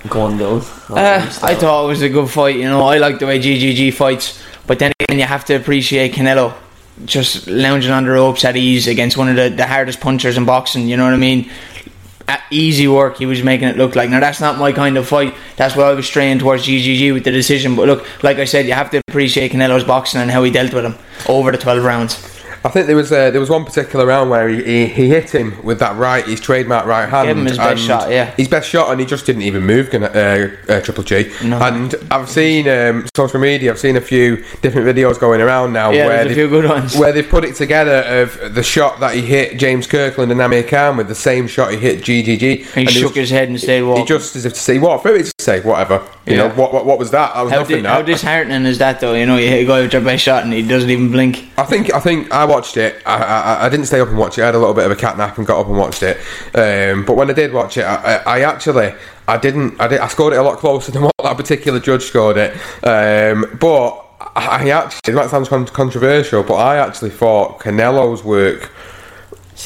[0.09, 0.63] Go on, Dylan.
[0.91, 2.57] Uh, I thought it was a good fight.
[2.57, 6.13] You know, I like the way GGG fights, but then again, you have to appreciate
[6.13, 6.55] Canelo
[7.07, 10.45] just lounging on the ropes at ease against one of the, the hardest punchers in
[10.45, 10.87] boxing.
[10.87, 11.51] You know what I mean?
[12.29, 14.11] At easy work, he was making it look like.
[14.11, 15.35] Now that's not my kind of fight.
[15.57, 17.75] That's why I was straying towards GGG with the decision.
[17.75, 20.73] But look, like I said, you have to appreciate Canelo's boxing and how he dealt
[20.75, 20.97] with him
[21.29, 22.34] over the twelve rounds.
[22.66, 25.35] I think there was uh, there was one particular round where he, he, he hit
[25.35, 27.29] him with that right, his trademark right hand.
[27.29, 28.31] Gave him his best shot, yeah.
[28.37, 29.98] His best shot, and he just didn't even move, uh,
[30.72, 31.31] uh, Triple G.
[31.44, 31.59] No.
[31.61, 35.90] And I've seen um, social media, I've seen a few different videos going around now
[35.90, 36.96] Yeah, where they've- few good ones.
[36.96, 40.62] where they've put it together of the shot that he hit James Kirkland and Amir
[40.62, 42.40] Khan with the same shot he hit GGG.
[42.40, 45.03] He And shook was- his head and stayed He just as if to say, what?
[45.03, 46.02] For it to say, whatever.
[46.26, 46.48] You Yeah.
[46.48, 47.35] know, what, what, what was that?
[47.35, 47.76] That was how, nothing.
[47.76, 47.88] di- that.
[47.88, 49.14] how disheartening is that though?
[49.14, 51.46] You know, you hit a guy with your best shot and he doesn't even blink.
[51.59, 52.96] I think I think I watched it.
[53.07, 54.42] I, I, I didn't stay up and watch it.
[54.42, 56.16] I had a little bit of a cat nap and got up and watched it.
[56.54, 58.92] Um, but when I did watch it, I, I, I actually
[59.28, 59.80] I didn't.
[59.80, 62.52] I, did, I scored it a lot closer than what that particular judge scored it.
[62.83, 64.00] Um, but
[64.37, 68.70] I I actually it might sound controversial, but I actually thought Canelo's work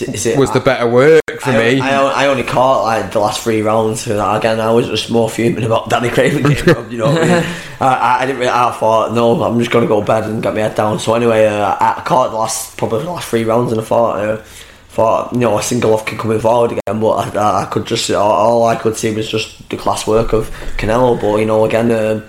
[0.00, 1.22] Is it- was the better work.
[1.40, 1.80] for I, me.
[1.80, 4.06] I, I only caught like the last three rounds.
[4.06, 7.26] Again, I was just more fuming about Danny Craven getting robbed, You know, what I,
[7.26, 7.44] mean?
[7.80, 8.50] I, I, I didn't really.
[8.50, 10.98] I thought, no, I'm just going to go to bed and get my head down.
[10.98, 14.20] So anyway, uh, I caught the last probably the last three rounds, and I thought,
[14.20, 14.36] uh,
[14.90, 17.00] thought you know, a single off can come forward again.
[17.00, 20.06] But I, I, I could just all, all I could see was just the class
[20.06, 21.20] work of Canelo.
[21.20, 21.90] But you know, again.
[21.92, 22.24] Um,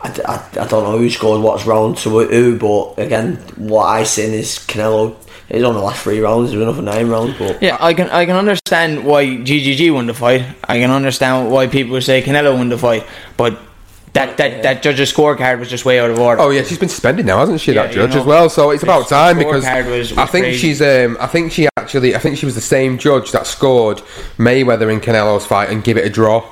[0.00, 4.04] I, I, I don't know who scored what's round to who, but again, what I
[4.04, 5.16] seen is Canelo.
[5.50, 6.50] He's on the last three rounds.
[6.50, 10.14] There's another nine rounds, but Yeah, I can I can understand why GGG won the
[10.14, 10.42] fight.
[10.64, 13.58] I can understand why people say Canelo won the fight, but
[14.14, 16.40] that that, that judge's scorecard was just way out of order.
[16.40, 17.72] Oh yeah, she's been suspended now, hasn't she?
[17.74, 18.48] Yeah, that you judge know, as well.
[18.48, 20.58] So it's about time because was- was I think crazy.
[20.58, 20.80] she's.
[20.80, 22.14] Um, I think she actually.
[22.14, 23.98] I think she was the same judge that scored
[24.38, 26.42] Mayweather in Canelo's fight and give it a draw.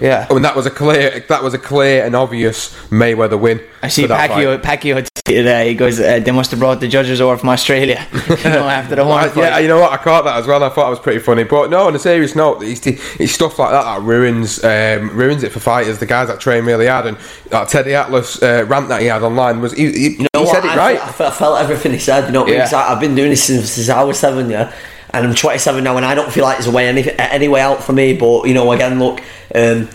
[0.00, 0.26] Yeah.
[0.30, 1.20] Oh, and that was a clear.
[1.28, 3.60] That was a clear and obvious Mayweather win.
[3.82, 4.60] I see for that Pacquiao.
[4.60, 8.36] Pacquiao uh, he goes, uh, "They must have brought the judges over from Australia." you
[8.44, 9.92] know, after the one yeah, you know what?
[9.92, 10.62] I caught that as well.
[10.62, 11.44] I thought it was pretty funny.
[11.44, 15.42] But no, on a serious note, it's, it's stuff like that that ruins um, ruins
[15.42, 15.98] it for fighters.
[15.98, 17.16] The guys that train really hard, and
[17.50, 20.46] that Teddy Atlas uh, rant that he had online was he, he, you know he
[20.46, 21.00] said it I, right.
[21.00, 22.26] I, felt, I felt everything he said.
[22.26, 22.54] You know, I mean?
[22.56, 22.70] Yeah.
[22.72, 24.74] I, I've been doing this since, since I was seven, yeah,
[25.12, 27.60] and I'm 27 now, and I don't feel like there's a way any any way
[27.60, 28.16] out for me.
[28.16, 29.20] But you know, again, look,
[29.54, 29.88] um,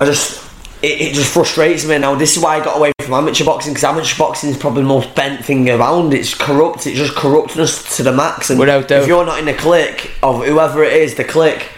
[0.00, 0.40] I just.
[0.82, 2.16] It, it just frustrates me now.
[2.16, 4.88] This is why I got away from amateur boxing because amateur boxing is probably the
[4.88, 6.12] most bent thing around.
[6.12, 6.88] It's corrupt.
[6.88, 8.50] It's just corrupting us to the max.
[8.50, 9.02] And Without doubt.
[9.02, 11.70] if you're not in the clique of whoever it is, the clique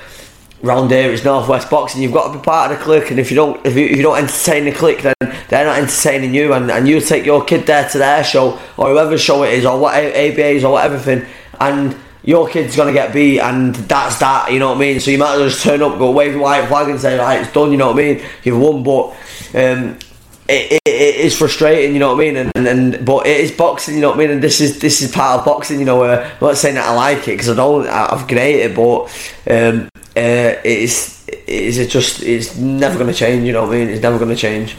[0.62, 2.02] round here is Northwest Boxing.
[2.02, 3.96] You've got to be part of the clique, and if you don't, if you, if
[3.96, 5.14] you don't entertain the clique, then
[5.48, 8.88] they're not entertaining you, and, and you take your kid there to their show or
[8.88, 11.26] whoever show it is, or what ABAs or what everything,
[11.60, 11.94] and
[12.24, 14.50] your kid's gonna get beat, and that's that.
[14.52, 15.00] You know what I mean?
[15.00, 17.40] So you might as well just turn up, go wave white flag, and say, right,
[17.42, 17.70] it's done.
[17.70, 18.24] You know what I mean?
[18.42, 19.14] You've won, but.
[19.54, 19.98] Um,
[20.46, 23.40] it, it, it is frustrating, you know what I mean, and, and, and but it
[23.40, 25.78] is boxing, you know what I mean, and this is this is part of boxing,
[25.78, 26.02] you know.
[26.02, 28.76] Uh, I'm not saying that I like it because I don't, I- I've great it,
[28.76, 29.04] but
[29.50, 33.88] um, uh, it's is it just it's never to change, you know what I mean?
[33.88, 34.74] It's never to change.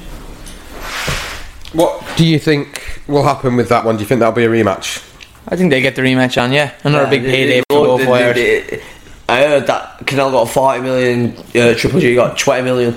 [1.73, 3.95] What do you think will happen with that one?
[3.97, 5.01] Do you think that'll be a rematch?
[5.47, 6.51] I think they get the rematch on.
[6.51, 8.81] Yeah, another Yeah, big payday for both fighters.
[9.27, 12.95] I heard that Canal got 40 million, uh, Triple G got 20 million.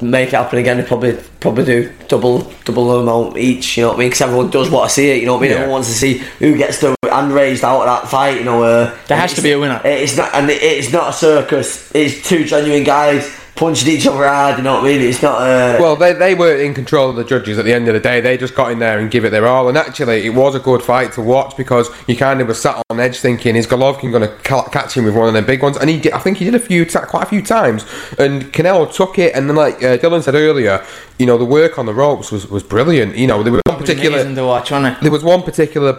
[0.00, 0.78] Make it happen again.
[0.78, 3.76] They probably probably do double double the amount each.
[3.76, 4.06] You know what I mean?
[4.08, 5.20] Because everyone does want to see it.
[5.20, 5.50] You know what I mean?
[5.50, 5.56] Yeah.
[5.56, 8.38] Everyone wants to see who gets the hand raised out of that fight.
[8.38, 9.80] You know, uh, There has to be a winner.
[9.84, 11.92] It's not, and it's not a circus.
[11.94, 14.56] It's two genuine guys punching each other hard.
[14.58, 15.00] You know what I mean?
[15.02, 15.40] It's not.
[15.40, 18.00] Uh, Well, they, they were in control of the judges at the end of the
[18.00, 18.20] day.
[18.20, 19.68] They just got in there and give it their all.
[19.68, 22.80] And actually, it was a good fight to watch because you kind of was sat
[22.90, 25.62] on edge thinking, is Golovkin going to ca- catch him with one of them big
[25.62, 25.76] ones?
[25.76, 27.84] And he did, I think he did a few, ta- quite a few times.
[28.18, 29.34] And Canelo took it.
[29.34, 30.84] And then, like uh, Dylan said earlier,
[31.18, 33.16] you know, the work on the ropes was, was brilliant.
[33.16, 34.16] You know, there was one particular.
[34.18, 35.02] amazing to watch, wasn't it?
[35.02, 35.98] There was one particular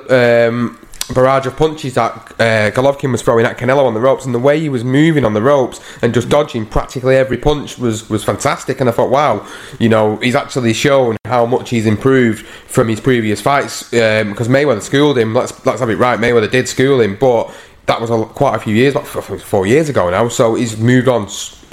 [0.50, 0.78] um,
[1.14, 4.40] barrage of punches that uh, Golovkin was throwing at Canelo on the ropes, and the
[4.40, 8.24] way he was moving on the ropes and just dodging practically every punch was, was
[8.24, 8.80] fantastic.
[8.80, 9.48] And I thought, wow,
[9.80, 14.82] you know, he's actually shown how much he's improved from his previous fights because Mayweather
[14.82, 15.34] schooled him.
[15.34, 16.20] Let's let's have it right.
[16.20, 17.54] Mayweather did school him, but
[17.86, 20.28] that was a, quite a few years, four years ago now.
[20.30, 21.28] So he's moved on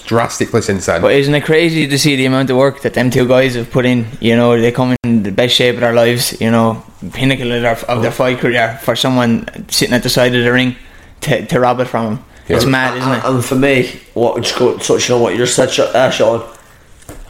[0.06, 1.02] drastically since then.
[1.02, 3.70] But isn't it crazy to see the amount of work that them two guys have
[3.70, 4.06] put in?
[4.20, 6.40] You know, they come in the best shape of their lives.
[6.40, 10.34] You know, pinnacle of their, of their fight career for someone sitting at the side
[10.34, 10.76] of the ring
[11.22, 12.24] to, to rob it from them.
[12.48, 13.24] It's mad, isn't it?
[13.24, 16.48] And for me, what just go touching on what you just said, Sh- uh, Sean.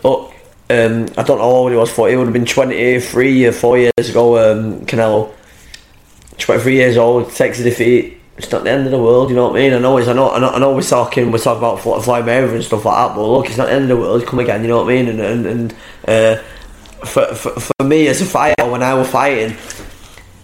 [0.05, 0.35] Look,
[0.69, 2.11] um, I don't know how old he was for.
[2.11, 4.53] It would have been twenty three or four years ago.
[4.53, 5.33] Um, Canelo,
[6.37, 8.21] twenty three years old, takes a defeat.
[8.39, 9.73] It's not the end of the world, you know what I mean?
[9.73, 12.01] I know, it's, I know, I know, I know we're talking, we're talking about Fly
[12.01, 14.27] Fly Mayweather and stuff like that, but look, it's not the end of the world.
[14.27, 15.09] Come again, you know what I mean?
[15.09, 15.75] And and, and
[16.07, 16.43] uh,
[17.07, 19.57] for, for for me as a fighter, when I was fighting,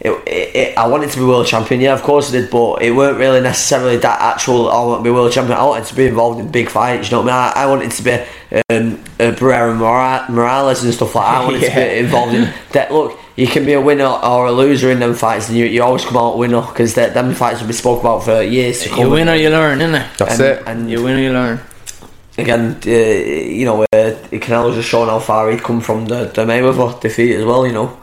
[0.04, 2.82] it, it, it, I wanted to be world champion, yeah, of course I did, but
[2.82, 4.68] it weren't really necessarily that actual.
[4.68, 5.56] I want to be world champion.
[5.56, 7.08] I wanted to be involved in big fights.
[7.08, 7.52] You know what I mean?
[7.56, 11.40] I, I wanted to be um, uh, Barrera Morales and stuff like that.
[11.40, 12.92] I wanted to be involved in that.
[12.92, 15.84] Look, you can be a winner or a loser in them fights, and you, you
[15.84, 18.88] always come out a winner because them fights will be spoke about for years to
[18.88, 18.98] come.
[18.98, 20.18] You win or you learn, isn't it?
[20.18, 20.62] That's and, it.
[20.66, 21.60] And You win or you learn.
[22.36, 23.86] again, uh, you know, uh,
[24.32, 27.64] Canelo's just showing how far he'd come from the, the Mayweather defeat as well.
[27.64, 28.01] You know.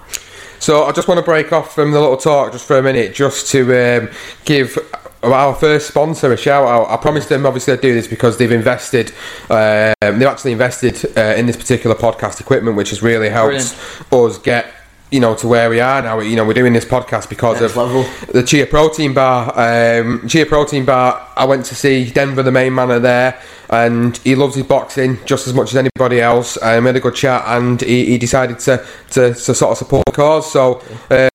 [0.60, 3.14] So I just want to break off from the little talk just for a minute,
[3.14, 3.62] just to
[4.02, 4.10] um,
[4.46, 4.78] give
[5.24, 6.90] our first sponsor a shout out.
[6.90, 9.12] I promised them obviously I'd do this because they've invested,
[9.50, 13.78] um, they've actually invested uh, in this particular podcast equipment, which has really helped
[14.12, 14.74] us get.
[15.12, 16.20] You know, to where we are now.
[16.20, 18.06] You know, we're doing this podcast because Next of level.
[18.32, 20.02] the Chia Protein Bar.
[20.02, 24.36] Um, Chia Protein Bar I went to see Denver, the main man, there, and he
[24.36, 26.58] loves his boxing just as much as anybody else.
[26.62, 30.06] I made a good chat, and he, he decided to, to, to sort of support
[30.06, 30.52] the cause.
[30.52, 31.30] So, uh,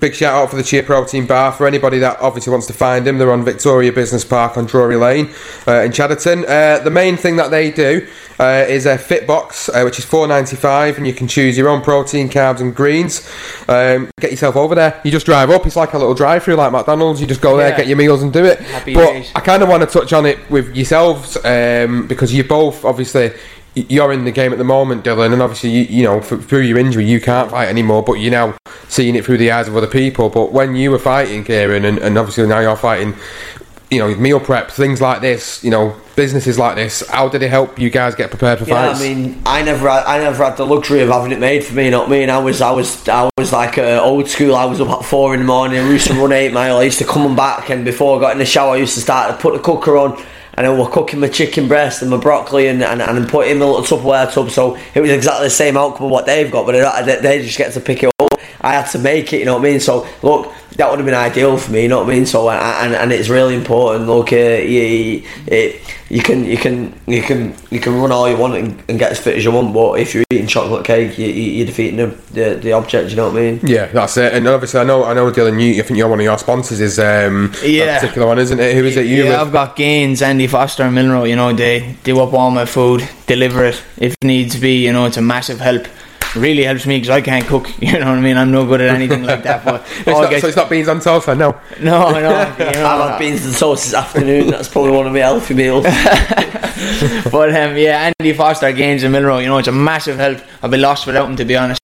[0.00, 3.06] big shout out for the Cheer Protein Bar for anybody that obviously wants to find
[3.06, 3.18] him.
[3.18, 5.30] They're on Victoria Business Park on Drury Lane
[5.66, 6.44] uh, in Chadderton.
[6.46, 8.06] Uh, the main thing that they do
[8.38, 11.58] uh, is a fit box, uh, which is four ninety five, and you can choose
[11.58, 13.28] your own protein, carbs, and greens.
[13.68, 15.00] Um, get yourself over there.
[15.04, 15.66] You just drive up.
[15.66, 17.20] It's like a little drive-through, like McDonald's.
[17.20, 17.76] You just go there, Yeah.
[17.78, 18.60] get your meals, and do it.
[18.60, 19.32] Happy but days.
[19.34, 21.36] I kind of want to touch on it with yourselves
[21.84, 23.32] um, because you both obviously.
[23.74, 26.78] You're in the game at the moment, Dylan, and obviously, you, you know, through your
[26.78, 28.02] injury, you can't fight anymore.
[28.02, 28.56] But you're now
[28.88, 30.30] seeing it through the eyes of other people.
[30.30, 33.14] But when you were fighting, Kieran, and, and obviously now you're fighting,
[33.88, 37.06] you know, meal prep, things like this, you know, businesses like this.
[37.08, 38.70] How did it help you guys get prepared for fights?
[38.70, 39.00] Yeah, fights?
[39.00, 41.74] I mean, I never, had, I never had the luxury of having it made for
[41.74, 41.84] me.
[41.84, 42.30] You know what I mean?
[42.30, 44.56] I was, I was, I was like uh, old school.
[44.56, 45.78] I was up at four in the morning.
[45.78, 46.78] I used to run eight mile.
[46.78, 48.94] I used to come and back, and before I got in the shower, I used
[48.94, 50.20] to start to put the cooker on.
[50.58, 53.60] And we're cooking my chicken breast and my broccoli and, and, and put it in
[53.60, 54.50] the little Tupperware tub.
[54.50, 56.72] So it was exactly the same outcome of what they've got, but
[57.06, 58.27] they, they just get to pick it up.
[58.68, 59.80] I had to make it, you know what I mean?
[59.80, 62.26] So look, that would have been ideal for me, you know what I mean?
[62.26, 64.06] So and, and it's really important.
[64.06, 68.36] Look, uh, you, it, you can you can you can you can run all you
[68.36, 71.18] want and, and get as fit as you want, but if you're eating chocolate cake,
[71.18, 73.10] you, you- you're defeating the, the the object.
[73.10, 73.60] You know what I mean?
[73.64, 74.32] Yeah, that's it.
[74.34, 75.60] And obviously, I know, I know, Dylan.
[75.60, 77.86] You, I think you're one of your sponsors is um, Yeah.
[77.86, 78.74] that particular one, isn't it?
[78.76, 79.06] Who is it?
[79.06, 79.24] You?
[79.24, 79.40] yeah, with?
[79.40, 81.28] I've got Gaines, Andy Foster, and Milrow.
[81.28, 84.84] You know, they do up all my food, deliver it if it needs be.
[84.86, 85.86] You know, it's a massive help.
[86.36, 87.68] Really helps me because I can't cook.
[87.80, 88.36] You know what I mean?
[88.36, 89.64] I'm no good at anything like that.
[89.64, 91.58] But It's not, gets- so it's not beans on toast, then, no.
[91.80, 92.18] no, no.
[92.58, 94.48] You know, I've had beans and toast this afternoon.
[94.48, 95.84] That's probably one of my healthy meals.
[95.84, 99.40] but um, yeah, Andy Foster, Gaines, and Milrow.
[99.40, 100.38] You know, it's a massive help.
[100.62, 101.78] I'd be lost without them, to be honest.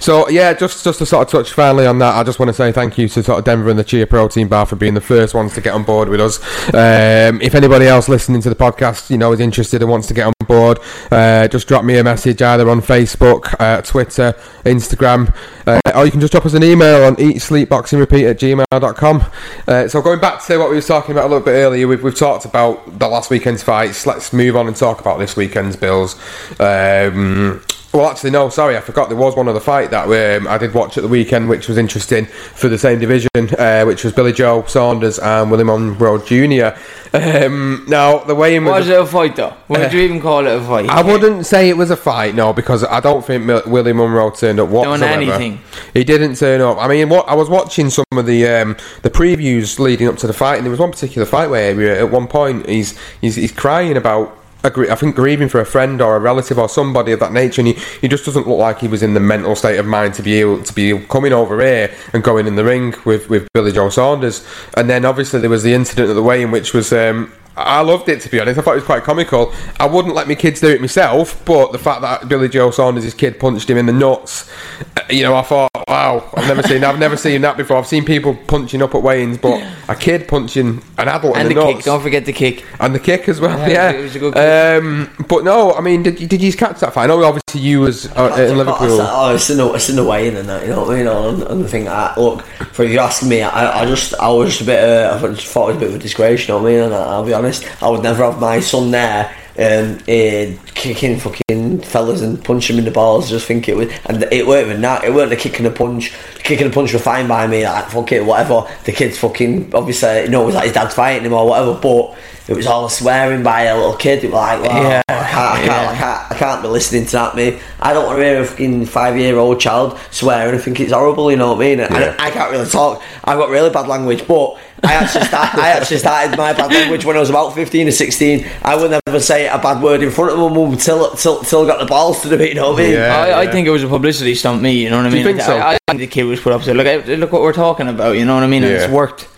[0.00, 2.54] So yeah, just just to sort of touch finally on that, I just want to
[2.54, 5.00] say thank you to sort of Denver and the Chia Protein Bar for being the
[5.00, 6.38] first ones to get on board with us.
[6.74, 10.14] Um, if anybody else listening to the podcast, you know, is interested and wants to
[10.14, 10.78] get on board,
[11.10, 15.34] uh, just drop me a message either on Facebook, uh, Twitter, Instagram,
[15.66, 19.24] uh, or you can just drop us an email on eatsleepboxingrepeat at gmail.com.
[19.66, 22.02] Uh, so going back to what we were talking about a little bit earlier, we've,
[22.02, 24.06] we've talked about the last weekend's fights.
[24.06, 26.14] Let's move on and talk about this weekend's bills.
[26.60, 27.62] Um,
[27.96, 28.48] well, actually, no.
[28.48, 29.08] Sorry, I forgot.
[29.08, 31.78] There was one other fight that um, I did watch at the weekend, which was
[31.78, 36.78] interesting for the same division, uh, which was Billy Joe Saunders and William Monroe Jr.
[37.12, 39.54] Um, now, the way in Was it a fight though?
[39.68, 40.88] Would you even call it a fight?
[40.88, 44.30] I wouldn't say it was a fight, no, because I don't think Mil- Willie Monroe
[44.30, 45.04] turned up whatsoever.
[45.04, 45.60] anything.
[45.94, 46.76] He didn't turn up.
[46.78, 50.26] I mean, what I was watching some of the um, the previews leading up to
[50.26, 53.36] the fight, and there was one particular fight where uh, at one point he's he's,
[53.36, 54.36] he's crying about.
[54.66, 57.68] I think grieving for a friend or a relative or somebody of that nature, and
[57.68, 60.22] he, he just doesn't look like he was in the mental state of mind to
[60.22, 63.72] be able to be coming over here and going in the ring with, with Billy
[63.72, 64.46] Joe Saunders.
[64.76, 67.80] And then obviously there was the incident at the way in which was um, I
[67.80, 68.58] loved it to be honest.
[68.58, 69.52] I thought it was quite comical.
[69.80, 73.04] I wouldn't let my kids do it myself, but the fact that Billy Joe Saunders,
[73.04, 74.50] his kid, punched him in the nuts,
[74.96, 77.78] uh, you know, I thought, wow, I've never seen, I've never seen that before.
[77.78, 81.56] I've seen people punching up at weigh-ins, but a kid punching an adult and in
[81.56, 81.84] the the, kick.
[81.84, 82.64] Don't forget the kick.
[82.80, 83.58] and the kick as well.
[83.58, 84.82] Yeah, Yeah, it was a good kick.
[84.82, 87.04] Um, but no, I mean, did, you- did you catch that fight?
[87.04, 88.98] I know obviously you was uh, in Liverpool.
[89.00, 90.62] Oh, it's in the it's in the way in and that.
[90.62, 91.06] You know what I mean?
[91.06, 92.42] And, and the thing that look,
[92.72, 94.82] for if you ask me, I, I just I was a bit.
[94.82, 96.46] Uh, I thought it was a bit of a disgrace.
[96.46, 96.82] You know what I mean?
[96.84, 97.45] And I, I'll be honest,
[97.80, 99.34] I would never have my son there.
[99.58, 103.30] Um, eh, kicking fucking fellas and punching him in the balls.
[103.30, 105.04] Just think it was, and it weren't even that.
[105.04, 106.12] It weren't the kick and the punch.
[106.34, 107.64] The kick and the punch were fine by me.
[107.64, 108.64] Like fuck it, whatever.
[108.84, 111.72] The kid's fucking obviously, you know, it was like his dad's fighting him or whatever.
[111.80, 112.16] But
[112.48, 114.22] it was all swearing by a little kid.
[114.22, 115.90] It was like, wow, Yeah, I can't, I can't, yeah.
[115.90, 117.60] I can't, I can't be listening to that, mate.
[117.80, 120.54] I don't want to hear a fucking five year old child swearing.
[120.54, 121.78] I think it's horrible, you know what I mean?
[121.78, 122.14] Yeah.
[122.18, 123.02] I, I can't really talk.
[123.24, 127.04] I've got really bad language, but I actually start, I actually started my bad language
[127.04, 128.46] when I was about fifteen or sixteen.
[128.62, 131.64] I would never say a bad word in front of my mum until till till
[131.64, 132.48] I got the balls to do it.
[132.50, 132.92] You know what I mean?
[132.92, 133.16] Yeah.
[133.16, 134.62] I, I think it was a publicity stunt.
[134.62, 135.36] Me, you know what I Do you mean?
[135.36, 135.56] think so?
[135.56, 137.06] I, I think the kid was put up to look.
[137.06, 138.16] Look what we're talking about.
[138.16, 138.64] You know what I mean?
[138.64, 139.28] And it's worked.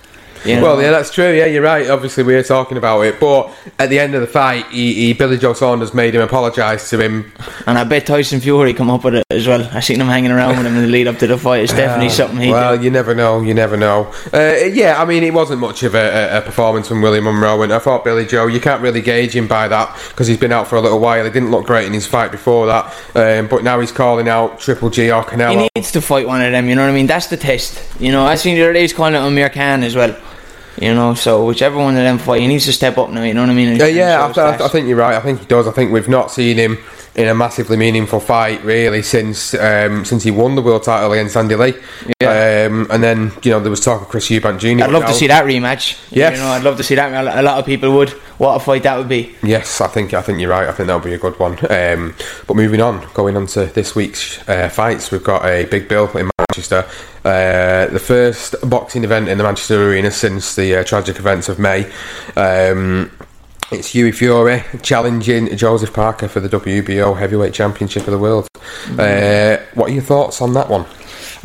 [0.44, 1.32] Well, yeah, that's true.
[1.32, 1.88] Yeah, you're right.
[1.88, 5.12] Obviously, we were talking about it, but at the end of the fight, he, he
[5.12, 7.32] Billy Joe Saunders made him apologise to him.
[7.66, 9.68] And I bet Tyson Fury come up with it as well.
[9.72, 11.64] I seen him hanging around with him in the lead up to the fight.
[11.64, 12.84] It's definitely something he well, did.
[12.84, 13.40] you never know.
[13.40, 14.12] You never know.
[14.32, 17.72] Uh, yeah, I mean, it wasn't much of a, a, performance from William Monroe, and
[17.72, 18.46] I thought Billy Joe.
[18.46, 21.24] You can't really gauge him by that because he's been out for a little while.
[21.24, 24.60] He didn't look great in his fight before that, um, but now he's calling out
[24.60, 25.50] Triple G or Canelo.
[25.50, 26.68] He needs to fight one of them.
[26.68, 27.06] You know what I mean?
[27.06, 27.82] That's the test.
[28.00, 30.16] You know, I seen the other day he's calling it Amir Khan as well.
[30.80, 33.22] You know, so whichever one of them fight, he needs to step up now.
[33.22, 33.68] You know what I mean?
[33.70, 35.16] And Yeah, yeah, I, I, I think you're right.
[35.16, 35.66] I think he does.
[35.66, 36.78] I think we've not seen him
[37.18, 41.36] in a massively meaningful fight, really, since um, since he won the world title against
[41.36, 41.74] Andy Lee.
[42.20, 42.66] Yeah.
[42.68, 44.84] Um, and then you know there was talk of Chris Eubank Jr.
[44.84, 45.98] I'd love to see that rematch.
[46.10, 46.36] Yes.
[46.36, 47.12] You know, I'd love to see that.
[47.12, 48.10] A lot of people would.
[48.38, 49.34] What a fight that would be.
[49.42, 50.68] Yes, I think I think you're right.
[50.68, 51.58] I think that'll be a good one.
[51.68, 52.14] Um,
[52.46, 56.16] but moving on, going on to this week's uh, fights, we've got a big bill
[56.16, 56.84] in Manchester.
[57.24, 61.58] Uh, the first boxing event in the Manchester Arena since the uh, tragic events of
[61.58, 61.90] May.
[62.36, 63.12] Um,
[63.70, 68.48] it's Hughie Fury challenging Joseph Parker for the WBO Heavyweight Championship of the World.
[68.98, 70.86] Uh, what are your thoughts on that one?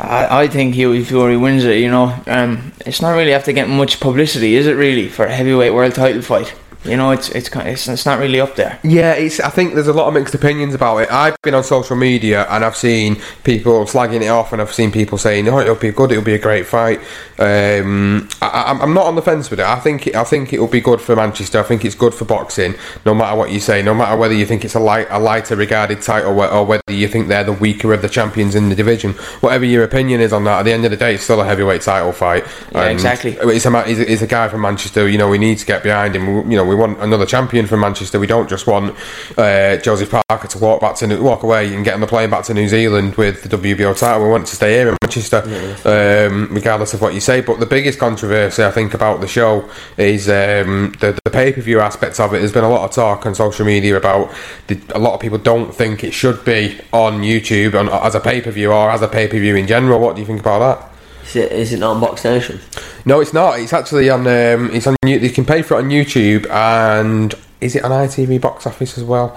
[0.00, 1.78] I, I think Hughie Fury wins it.
[1.78, 4.72] You know, um, it's not really after getting much publicity, is it?
[4.72, 6.54] Really for a heavyweight world title fight.
[6.84, 8.78] You know, it's it's it's, it's not really up there.
[8.82, 9.40] Yeah, it's.
[9.40, 11.10] I think there's a lot of mixed opinions about it.
[11.10, 14.92] I've been on social media and I've seen people slagging it off, and I've seen
[14.92, 16.12] people saying, "Oh, it'll be good.
[16.12, 17.00] It'll be a great fight."
[17.38, 19.66] Um, I, I'm- I'm not on the fence with it.
[19.66, 21.58] I think it, I think it will be good for Manchester.
[21.58, 22.74] I think it's good for boxing,
[23.06, 23.82] no matter what you say.
[23.82, 26.82] No matter whether you think it's a light, a lighter regarded title, or or whether
[26.88, 29.12] you think they're the weaker of the champions in the division.
[29.40, 31.44] Whatever your opinion is on that, at the end of the day, it's still a
[31.44, 32.44] heavyweight title fight.
[32.72, 33.32] Yeah, exactly.
[33.40, 35.08] It's a, he's a, guy from Manchester.
[35.08, 36.50] You know, we need to get behind him.
[36.50, 38.18] You know, we want another champion from Manchester.
[38.18, 38.96] We don't just want
[39.38, 42.44] uh, Joseph Parker to walk back to walk away and get on the plane back
[42.46, 44.24] to New Zealand with the WBO title.
[44.24, 45.42] We want to stay here in Manchester,
[45.84, 47.40] um, regardless of what you say.
[47.40, 51.60] But the biggest controversy I think about the show is um, the, the pay per
[51.60, 52.38] view aspects of it.
[52.38, 54.34] There's been a lot of talk on social media about
[54.66, 58.20] the, a lot of people don't think it should be on YouTube on, as a
[58.20, 60.00] pay per view or as a pay per view in general.
[60.00, 60.93] What do you think about that?
[61.24, 62.60] Is it, is it not on Box Nation?
[63.04, 63.58] No, it's not.
[63.58, 64.20] It's actually on.
[64.26, 64.96] Um, it's on.
[65.04, 68.96] You you can pay for it on YouTube, and is it on ITV box office
[68.98, 69.36] as well?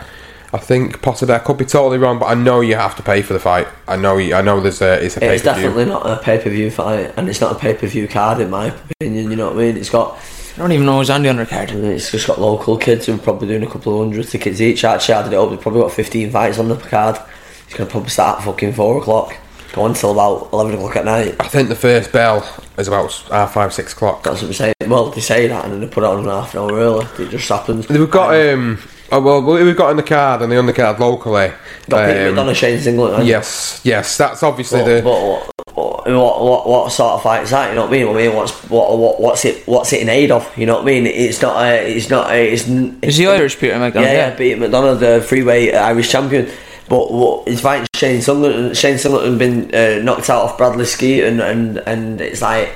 [0.53, 1.35] I think possibly.
[1.35, 3.67] I could be totally wrong, but I know you have to pay for the fight.
[3.87, 4.17] I know.
[4.17, 4.59] You, I know.
[4.61, 5.03] There's a.
[5.03, 5.63] It's a pay It's per view.
[5.63, 8.39] definitely not a pay per view fight, and it's not a pay per view card
[8.41, 9.29] in my opinion.
[9.31, 9.77] You know what I mean?
[9.77, 10.17] It's got
[10.55, 11.71] I don't even know who's on the undercard.
[11.71, 14.83] it's just got local kids who are probably doing a couple of hundred tickets each.
[14.83, 15.49] Actually, I added it up.
[15.49, 17.17] They've probably got 15 fights on the card.
[17.65, 19.35] It's gonna probably start at fucking four o'clock,
[19.73, 21.35] go on till about 11 o'clock at night.
[21.39, 22.47] I think the first bell
[22.77, 24.23] is about half five, six o'clock.
[24.23, 24.73] That's what I'm saying.
[24.87, 27.05] Well, they say that, and then they put it on half an hour early.
[27.19, 27.87] It just happens.
[27.89, 28.35] We've got.
[28.35, 28.79] Um,
[29.11, 31.51] oh, well, we've got in the card and they on the undercard locally.
[31.89, 33.25] got Pete um, McDonagh, Shane Singleton.
[33.25, 34.17] Yes, yes.
[34.17, 35.01] That's obviously But, the.
[35.01, 37.69] but what, what, what, what sort of fight is that?
[37.69, 38.07] You know what I mean?
[38.07, 40.57] I mean, what's what, what what's it what's it in aid of?
[40.57, 41.05] You know what I mean?
[41.05, 43.95] It's not a, it's not a, it's, n- Is the Irish Peter McDonagh?
[43.95, 46.49] yeah, yeah, Peter McDonagh, the freeway Irish champion.
[46.89, 48.73] But what he's fighting Shane Singleton.
[48.73, 52.69] Shane Singleton been uh, knocked out off Bradley Skeete, and, and and it's like.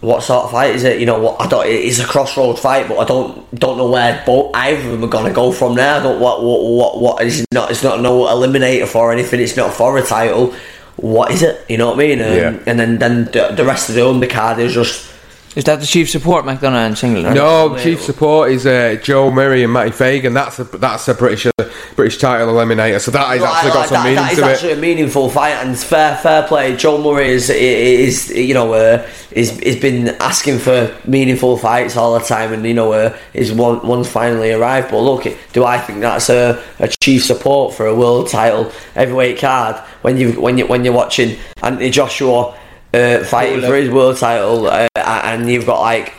[0.00, 0.98] What sort of fight is it?
[0.98, 1.40] You know what?
[1.40, 1.64] I don't.
[1.64, 5.06] It's a crossroads fight, but I don't don't know where both either of them are
[5.06, 6.00] gonna go from there.
[6.00, 7.24] I don't what what what what.
[7.24, 7.70] It's not.
[7.70, 9.38] It's not no eliminator for anything.
[9.38, 10.56] It's not for a title.
[10.96, 11.64] What is it?
[11.68, 12.20] You know what I mean?
[12.20, 12.58] Um, Yeah.
[12.66, 15.08] And then then the, the rest of the undercard is just
[15.54, 17.34] Is that the chief support McDonagh and Singleton?
[17.34, 20.32] No, chief support is uh, Joe Murray and Matty Fagan.
[20.32, 21.52] That's a that's a British uh,
[21.94, 22.98] British title eliminator.
[23.00, 24.52] So that has No, actually I got like some that, meaning that is to it.
[24.52, 26.74] actually a meaningful fight and fair fair play.
[26.76, 32.18] Joe Murray is is you know uh, is is been asking for meaningful fights all
[32.18, 34.90] the time and you know uh, his one one's finally arrived.
[34.90, 39.38] But look, do I think that's a, a chief support for a world title heavyweight
[39.38, 42.56] card when you when you when you're watching Anthony Joshua
[42.94, 46.14] uh, fighting for his world title uh, and you've got like.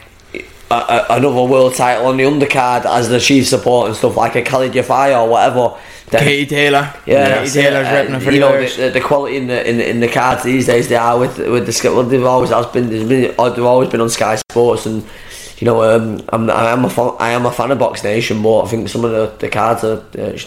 [0.71, 4.35] A, a, another world title on the undercard as the chief support and stuff like
[4.35, 5.77] a Khalid Yafai or whatever.
[6.09, 6.91] then- Katie Taylor.
[7.05, 9.77] yeah, Katie Taylor's uh, repping for you the know the, the quality in the, in
[9.77, 11.89] the in the cards these days they are with with the.
[11.93, 12.89] Well, they've always has been.
[12.89, 15.03] There's been oh, they've always been on Sky Sports, and
[15.59, 18.41] you know um, I'm I am a fan, I am a fan of Box Nation,
[18.41, 20.37] but I think some of the, the cards are uh,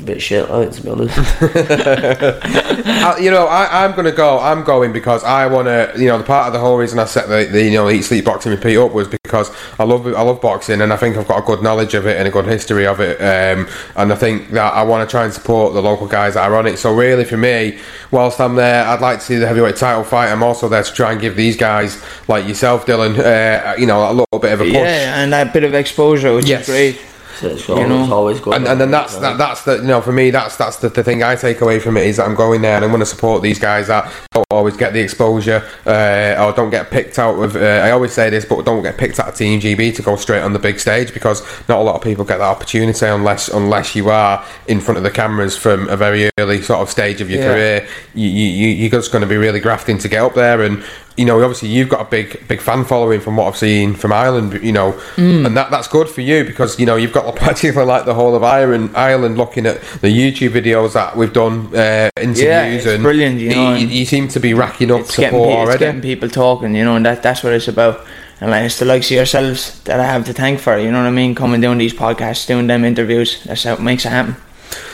[0.00, 0.48] a bit shit.
[0.48, 1.18] I think to be honest.
[1.42, 4.38] I, you know, I, I'm going to go.
[4.38, 5.92] I'm going because I want to.
[5.96, 8.02] You know, the part of the whole reason I set the, the you know eat
[8.02, 11.28] sleep boxing repeat up was because I love I love boxing and I think I've
[11.28, 13.18] got a good knowledge of it and a good history of it.
[13.20, 16.48] Um, and I think that I want to try and support the local guys that
[16.50, 16.78] are on it.
[16.78, 17.78] So really, for me,
[18.10, 20.30] whilst I'm there, I'd like to see the heavyweight title fight.
[20.30, 24.10] I'm also there to try and give these guys like yourself, Dylan, uh, you know,
[24.10, 24.72] a little bit of a push.
[24.74, 26.68] Yeah, and that bit of exposure, which Yes.
[26.68, 27.00] is great.
[27.38, 28.02] So it's, You always, know.
[28.02, 28.54] it's always good.
[28.54, 31.04] and, and then that's that, that's the you know for me that's that's the, the
[31.04, 33.06] thing I take away from it is that I'm going there and I'm going to
[33.06, 34.12] support these guys that
[34.58, 38.28] always get the exposure uh, or don't get picked out of uh, I always say
[38.30, 40.78] this but don't get picked out of Team GB to go straight on the big
[40.78, 44.80] stage because not a lot of people get that opportunity unless unless you are in
[44.80, 47.52] front of the cameras from a very early sort of stage of your Yeah.
[47.52, 50.62] career you, you, you- you're just going to be really grafting to get up there
[50.62, 50.82] and
[51.16, 54.12] you know obviously you've got a big big fan following from what I've seen from
[54.12, 57.32] Ireland you know and that that's good for you because you know you've got a
[57.46, 61.74] particularly like the whole of Ireland Ireland looking at the YouTube videos that we've done
[61.74, 65.16] uh, interviews Yeah, and brilliant, you know, you, you seem to be racking up It's
[65.16, 68.04] getting, support pe- it's getting people talking, you know, and that that's what it's about.
[68.40, 70.98] And like it's the likes of yourselves that I have to thank for, you know
[70.98, 71.34] what I mean?
[71.34, 73.42] Coming doing these podcasts, doing them interviews.
[73.44, 74.36] That's how it makes it happen.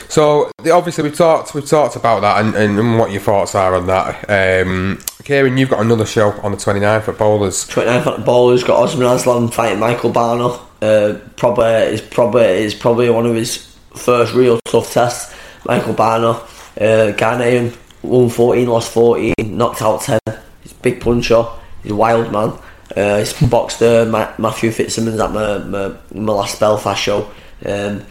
[0.07, 3.55] So the, obviously we've talked we've talked about that and, and, and what your thoughts
[3.55, 4.29] are on that.
[4.29, 7.67] Um, Kieran, you've got another show on the 29th at Bowlers.
[7.67, 10.61] 29th at the Bowlers got Osman Aslam fighting Michael Barno.
[10.81, 15.33] Uh, probably is probably is probably one of his first real tough tests.
[15.65, 16.35] Michael Barno,
[16.77, 17.75] uh, Ghanaian,
[18.05, 20.19] won 14, lost 14, knocked out 10.
[20.63, 21.45] He's a big puncher.
[21.83, 22.53] He's a wild man.
[22.95, 27.31] Uh, he's boxed uh, Ma- Matthew Fitzsimmons at my, my, my last Belfast show.
[27.65, 28.03] Um,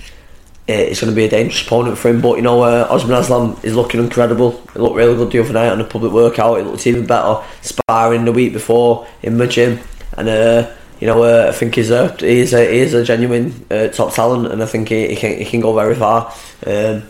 [0.66, 3.62] it's going to be a dangerous opponent for him, but you know, uh, Osman Aslam
[3.62, 4.62] is looking incredible.
[4.74, 6.58] It looked really good the other night on the public workout.
[6.58, 9.78] It looked even better sparring the week before in the gym,
[10.16, 10.70] and uh,
[11.00, 14.50] you know, uh, I think he's a he's a he's a genuine uh, top talent,
[14.50, 16.32] and I think he, he can he can go very far.
[16.66, 17.02] Um,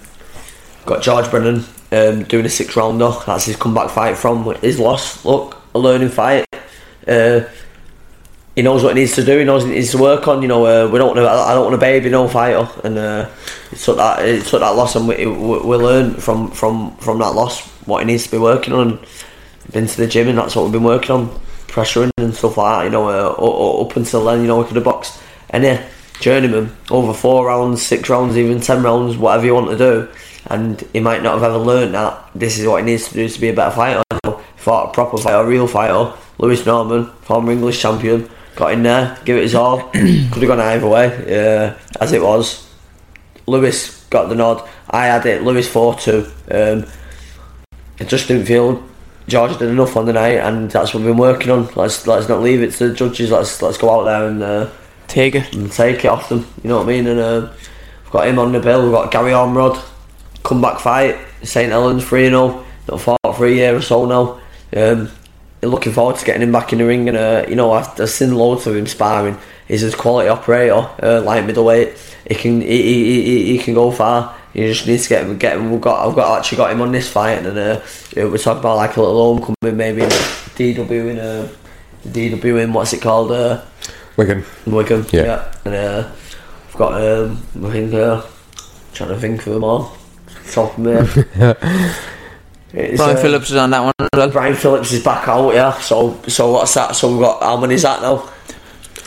[0.85, 3.13] got George Brennan um, doing a six rounder.
[3.27, 5.25] That's his comeback fight from his loss.
[5.25, 6.47] Look, a learning fight.
[7.07, 7.41] Uh,
[8.55, 9.39] he knows what he needs to do.
[9.39, 10.41] He knows what he needs to work on.
[10.41, 11.09] You know, uh, we don't.
[11.09, 13.29] Want to, I don't want a baby, no fighter, and uh,
[13.71, 14.25] he took that.
[14.25, 18.07] He took that loss, and we, we, learn from from from that loss what he
[18.07, 19.05] needs to be working on.
[19.73, 21.29] Been to the gym, and that's what we've been working on,
[21.67, 22.85] pressuring and stuff like that.
[22.85, 25.21] You know, uh, up until then, you know, we could have boxed
[25.51, 25.81] any
[26.21, 30.09] journeyman over four rounds, six rounds, even ten rounds, whatever you want to do.
[30.47, 33.29] And he might not have ever learned that this is what he needs to do
[33.29, 34.03] to be a better fighter.
[34.57, 36.13] Fought a proper fighter, a real fighter.
[36.39, 39.89] Lewis Norman, former English champion, got in there, give it his all.
[39.93, 40.03] Could
[40.43, 42.69] have gone either way, uh, as it was.
[43.47, 44.67] Lewis got the nod.
[44.91, 45.43] I had it.
[45.43, 46.27] Lewis four two.
[46.51, 46.87] Um,
[47.99, 48.83] it just didn't feel
[49.29, 51.69] George did enough on the night, and that's what we've been working on.
[51.75, 53.31] Let's let's not leave it to the judges.
[53.31, 54.71] Let's let's go out there and uh,
[55.09, 55.55] Take it.
[55.55, 56.47] and take it off them.
[56.63, 57.07] You know what I mean?
[57.07, 57.53] And uh,
[58.03, 58.83] we've got him on the bill.
[58.83, 59.77] We've got Gary Ormrod,
[60.45, 64.41] comeback fight, St Helens three 0 Not fought for a year or so now.
[64.77, 65.11] Um,
[65.63, 67.09] looking forward to getting him back in the ring.
[67.09, 69.39] And uh, you know, I've, I've seen loads of him sparring.
[69.67, 71.97] He's a quality operator, uh, light middleweight.
[72.29, 74.37] He can he, he, he, he can go far.
[74.53, 75.37] You just need to get him.
[75.37, 75.73] Get him.
[75.73, 76.07] We've got.
[76.07, 77.81] I've got actually got him on this fight, and uh,
[78.15, 81.51] we're talking about like a little homecoming, maybe in DW in a
[82.07, 83.33] DW in what's it called?
[83.33, 83.63] Uh,
[84.17, 84.45] Wigan.
[84.67, 85.07] Wigan.
[85.13, 85.53] Yeah.
[85.65, 86.11] And uh,
[86.69, 88.23] I've got um, I think uh,
[88.93, 89.97] trying to think of them all.
[90.53, 91.55] Top of me.
[92.77, 94.31] It's, Brian uh, Phillips is on that one as well.
[94.31, 95.79] Brian Phillips is back out, yeah.
[95.79, 96.97] So so what's that?
[96.97, 98.29] So we've got how many is that now?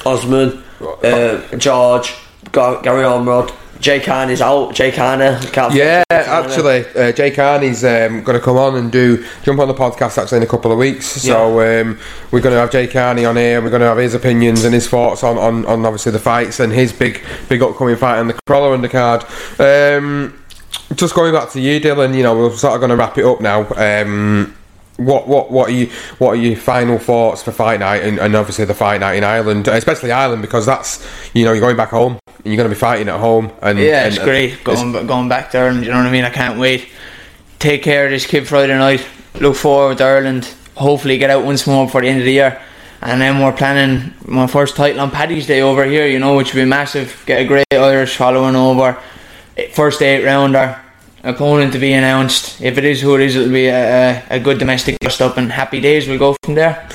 [0.06, 2.16] Osman, uh, George,
[2.54, 4.74] Gary Ormrod, Jay Khan is out.
[4.74, 6.46] Jay Carner, can't Yeah, Jay Carner.
[6.46, 10.18] actually, uh, Jay Carney's um, going to come on and do jump on the podcast
[10.18, 11.06] actually in a couple of weeks.
[11.06, 12.00] So um,
[12.32, 13.62] we're going to have Jay Carney on here.
[13.62, 16.60] We're going to have his opinions and his thoughts on, on, on obviously the fights
[16.60, 19.24] and his big big upcoming fight on the Crolla undercard.
[19.60, 20.42] Um,
[20.96, 22.16] just going back to you, Dylan.
[22.16, 23.68] You know, we're sort of going to wrap it up now.
[23.76, 24.56] Um,
[24.98, 28.36] what what what are you what are your final thoughts for fight night and, and
[28.36, 31.90] obviously the fight night in Ireland, especially Ireland because that's you know you're going back
[31.90, 34.92] home and you're going to be fighting at home and Yeah, and, it's great going
[35.08, 35.86] going back to Ireland.
[35.86, 36.26] You know what I mean?
[36.26, 36.90] I can't wait.
[37.60, 39.06] Take care of this kid Friday night.
[39.40, 40.54] Look forward to Ireland.
[40.76, 42.62] Hopefully, get out once more before the end of the year.
[43.00, 46.08] And then we're planning my first title on Paddy's Day over here.
[46.08, 47.24] You know, which will be massive.
[47.28, 48.98] Get a great Irish following over.
[49.74, 50.80] First eight rounder.
[51.24, 52.62] Opponent to be announced.
[52.62, 55.38] If it is who it is, it'll be a, a, a good domestic dust up
[55.38, 56.08] and happy days.
[56.08, 56.88] We'll go from there.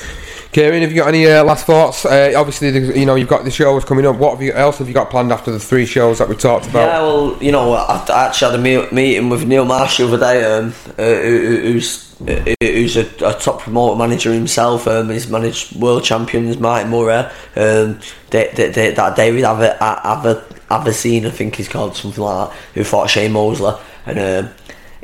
[0.53, 2.05] Kieran, have you got any uh, last thoughts?
[2.05, 4.17] Uh, obviously, the, you know you've got the shows coming up.
[4.17, 6.67] What have you, else have you got planned after the three shows that we talked
[6.67, 6.87] about?
[6.87, 10.05] Yeah, well, you know, I, I actually had a me- meeting with Neil Marsh the
[10.05, 14.87] other day, um, uh, who, who's uh, who's a, a top promoter manager himself.
[14.87, 17.27] Um, he's managed world champions Martin Murray.
[17.55, 17.99] Um,
[18.29, 20.45] they, they, they, that David Aver, Aver,
[20.81, 23.73] Avicine, I think he's called something like that, who fought Shane Mosley,
[24.05, 24.53] and um,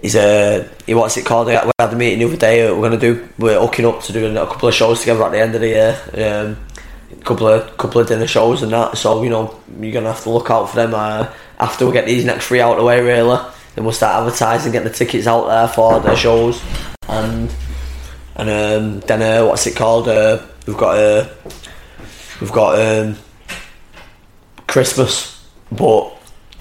[0.01, 1.47] he's a he what's it called?
[1.47, 2.67] We had a meeting the other day.
[2.67, 5.31] uh, We're gonna do we're hooking up to do a couple of shows together at
[5.31, 6.47] the end of the year.
[6.47, 6.57] Um,
[7.23, 8.97] couple of couple of dinner shows and that.
[8.97, 12.05] So you know you're gonna have to look out for them uh, after we get
[12.05, 13.01] these next three out of the way.
[13.01, 13.37] Really,
[13.75, 16.61] then we'll start advertising, get the tickets out there for the shows,
[17.07, 17.51] and
[18.35, 20.07] and um, then uh, what's it called?
[20.07, 21.27] Uh, we've got uh,
[22.39, 23.15] we've got um,
[24.67, 25.38] Christmas,
[25.71, 26.15] but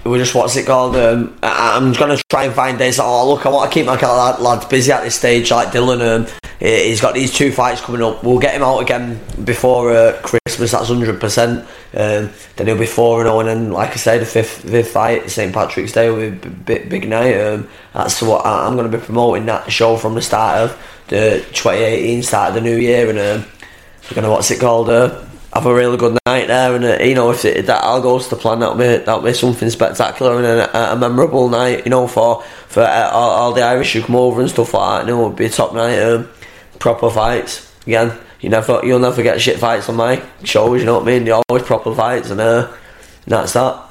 [0.05, 0.97] we just what's it called?
[0.97, 2.99] Um, I, I'm gonna try and find days.
[2.99, 5.51] Oh, look, I want to keep my lad, lads busy at this stage.
[5.51, 6.27] Like Dylan, um,
[6.61, 8.23] he- he's got these two fights coming up.
[8.25, 10.73] We'll get him out again before uh, Christmas.
[10.73, 11.61] That's hundred percent.
[11.95, 14.93] Um, then he'll be four and zero, and then like I say, the fifth fifth
[14.93, 17.39] fight, St Patrick's Day, will be a big big night.
[17.41, 20.79] Um, that's what I, I'm going to be promoting that show from the start of
[21.09, 23.51] the 2018 start of the new year, and um,
[24.11, 24.91] we're to what's it called?
[24.91, 28.01] Uh, have a really good night there, and uh, you know if it, that all
[28.01, 31.91] goes to plan, that'll be that'll be something spectacular and a, a memorable night, you
[31.91, 35.11] know, for for uh, all, all the Irish who come over and stuff like that.
[35.11, 36.29] You know, it'll be a top night, um,
[36.79, 38.17] proper fights again.
[38.41, 40.81] You never, you'll never get shit fights on my shows.
[40.81, 41.25] You know what I mean?
[41.25, 42.69] They're always proper fights, and uh,
[43.25, 43.88] and that's that.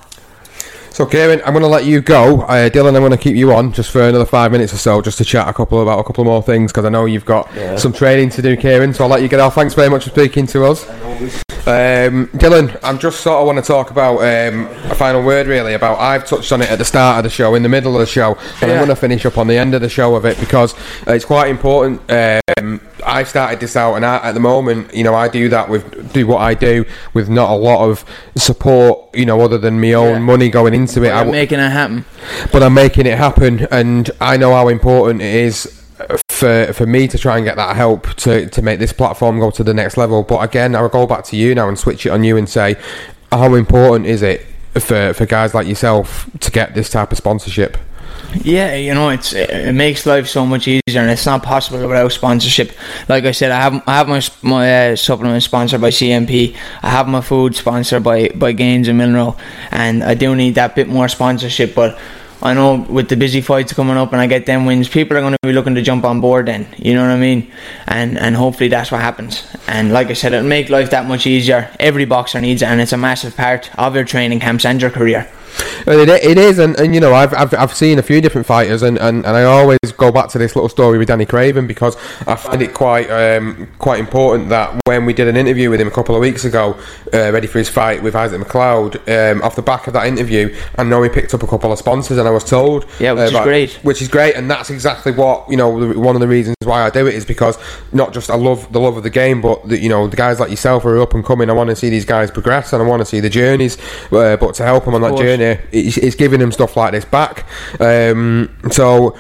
[0.98, 2.42] So, Kieran, I'm going to let you go.
[2.42, 5.00] Uh, Dylan, I'm going to keep you on just for another five minutes or so,
[5.00, 7.54] just to chat a couple about a couple more things because I know you've got
[7.78, 8.96] some training to do, Kieran.
[8.96, 9.54] So I'll let you get off.
[9.54, 10.90] Thanks very much for speaking to us.
[11.68, 15.76] Um, Dylan, I'm just sort of want to talk about um, a final word, really.
[15.76, 18.00] About I've touched on it at the start of the show, in the middle of
[18.00, 20.26] the show, and I'm going to finish up on the end of the show of
[20.26, 20.74] it because
[21.08, 22.02] uh, it's quite important.
[22.10, 25.70] Um, I started this out, and I, at the moment, you know, I do that
[25.70, 28.04] with do what I do with not a lot of
[28.36, 30.20] support, you know, other than my own Yeah.
[30.20, 31.10] money going into it.
[31.10, 32.06] I'm w- making it happen.
[32.52, 36.86] but I'm making it happen, and I know how important it is uh, for for
[36.86, 39.74] me to try and get that help to to make this platform go to the
[39.74, 40.24] next level.
[40.24, 42.76] But again, I'll go back to you now and switch it on you and say,
[43.32, 44.46] how important is it
[44.80, 47.78] for for guys like yourself to get this type of sponsorship?
[48.44, 52.12] Yeah, you know, it's it makes life so much easier, and it's not possible without
[52.12, 52.72] sponsorship.
[53.08, 56.56] Like I said, I have I have my my uh, supplement sponsored by CMP.
[56.84, 59.40] I have my food sponsored by by Gaines and Mineral,
[59.72, 61.74] and I do need that bit more sponsorship.
[61.74, 61.98] But
[62.42, 65.22] I know with the busy fights coming up, and I get them wins, people are
[65.22, 66.48] going to be looking to jump on board.
[66.48, 67.50] Then you know what I mean,
[67.88, 69.48] and and hopefully that's what happens.
[69.68, 71.72] And like I said, it'll make life that much easier.
[71.80, 74.92] Every boxer needs it, and it's a massive part of your training camps and your
[74.92, 75.30] career.
[75.88, 78.84] It, it is, and, and you know, I've, I've I've seen a few different fighters,
[78.84, 81.96] and, and, and I always go back to this little story with Danny Craven because
[82.28, 85.88] I find it quite um, quite important that when we did an interview with him
[85.88, 86.78] a couple of weeks ago,
[87.14, 88.96] uh, ready for his fight with Isaac McLeod,
[89.32, 91.80] um, off the back of that interview, I know he picked up a couple of
[91.80, 93.72] sponsors, and I was told, Yeah, which is about- great.
[93.84, 95.70] which is great, and that's exactly what you know.
[95.70, 97.58] One of the reasons why I do it is because
[97.94, 100.40] not just I love the love of the game, but the, you know the guys
[100.40, 101.50] like yourself who are up and coming.
[101.50, 103.78] I want to see these guys progress, and I want to see the journeys.
[104.12, 105.22] Uh, but to help them on that course.
[105.56, 107.46] Journey, it's, it's giving them stuff like this back.
[107.80, 109.18] Um, so.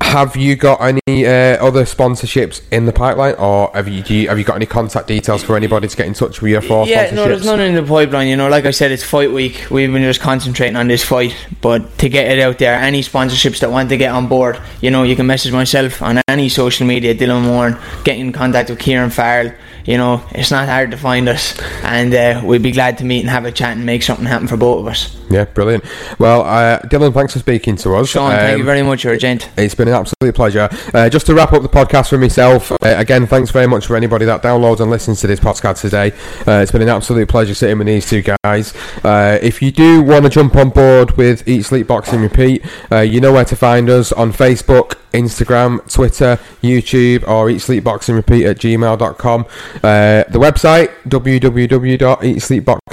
[0.00, 4.28] Have you got any uh, other sponsorships in the pipeline, or have you, do you
[4.28, 6.86] have you got any contact details for anybody to get in touch with you for
[6.86, 7.14] Yeah, sponsorships?
[7.14, 8.28] no, there's none in the pipeline.
[8.28, 9.66] You know, like I said, it's fight week.
[9.70, 13.60] We've been just concentrating on this fight, but to get it out there, any sponsorships
[13.60, 16.86] that want to get on board, you know, you can message myself on any social
[16.86, 19.52] media, Dylan Warren, get in contact with Kieran Farrell.
[19.84, 23.20] You know, it's not hard to find us, and uh, we'd be glad to meet
[23.20, 25.14] and have a chat and make something happen for both of us.
[25.30, 25.84] Yeah, brilliant.
[26.18, 28.08] Well, uh, Dylan, thanks for speaking to us.
[28.10, 29.04] Sean, thank you Um, very much.
[29.04, 29.48] You're a gent.
[29.56, 30.68] It's been an absolute pleasure.
[30.92, 33.96] Uh, just to wrap up the podcast for myself, uh, again, thanks very much for
[33.96, 36.12] anybody that downloads and listens to this podcast today.
[36.46, 38.72] Uh, it's been an absolute pleasure sitting with these two guys.
[39.02, 43.00] Uh, if you do want to jump on board with Eat, Sleep, Boxing, Repeat, uh,
[43.00, 48.14] you know where to find us on Facebook, Instagram, Twitter, YouTube, or Eat, Sleep, Boxing,
[48.14, 49.46] Repeat at gmail.com.
[49.82, 50.90] Uh, the website,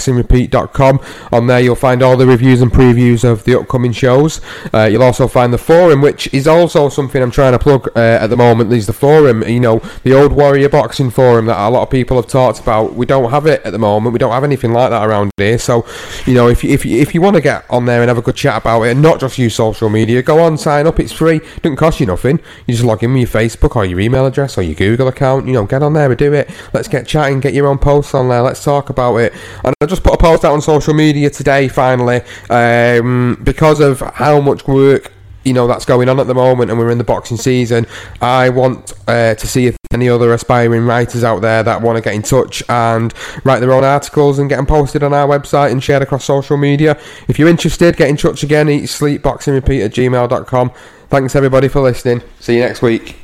[0.01, 0.99] www.eatsleepboxingrepeat.com.
[1.31, 4.41] On there, you'll find all the reviews and previews of the upcoming shows.
[4.73, 7.99] Uh, you'll also find the forum, which is also something I'm trying to plug uh,
[7.99, 8.71] at the moment.
[8.71, 12.17] Is the forum, you know, the old Warrior Boxing forum that a lot of people
[12.17, 12.95] have talked about.
[12.95, 14.13] We don't have it at the moment.
[14.13, 15.57] We don't have anything like that around here.
[15.57, 15.85] So,
[16.25, 18.21] you know, if you, if if you want to get on there and have a
[18.21, 20.99] good chat about it, and not just use social media, go on, sign up.
[20.99, 21.37] It's free.
[21.37, 22.39] It Doesn't cost you nothing.
[22.67, 25.47] You just log in with your Facebook or your email address or your Google account.
[25.47, 26.49] You know, get on there and do it.
[26.73, 27.39] Let's get chatting.
[27.39, 28.41] Get your own posts on there.
[28.41, 29.33] Let's talk about it.
[29.63, 33.99] And I just put a post out on social media today, finally, um, because of
[33.99, 35.11] how much work
[35.43, 37.83] you know that's going on at the moment and we're in the boxing season
[38.21, 42.01] i want uh, to see if any other aspiring writers out there that want to
[42.01, 43.13] get in touch and
[43.43, 46.57] write their own articles and get them posted on our website and shared across social
[46.57, 46.97] media.
[47.27, 50.71] If you're interested get in touch again eat sleep boxing repeat at gmail.com
[51.09, 52.21] thanks everybody for listening.
[52.39, 53.17] See you next week.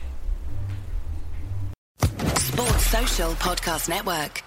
[1.99, 4.46] Sports Social Podcast Network.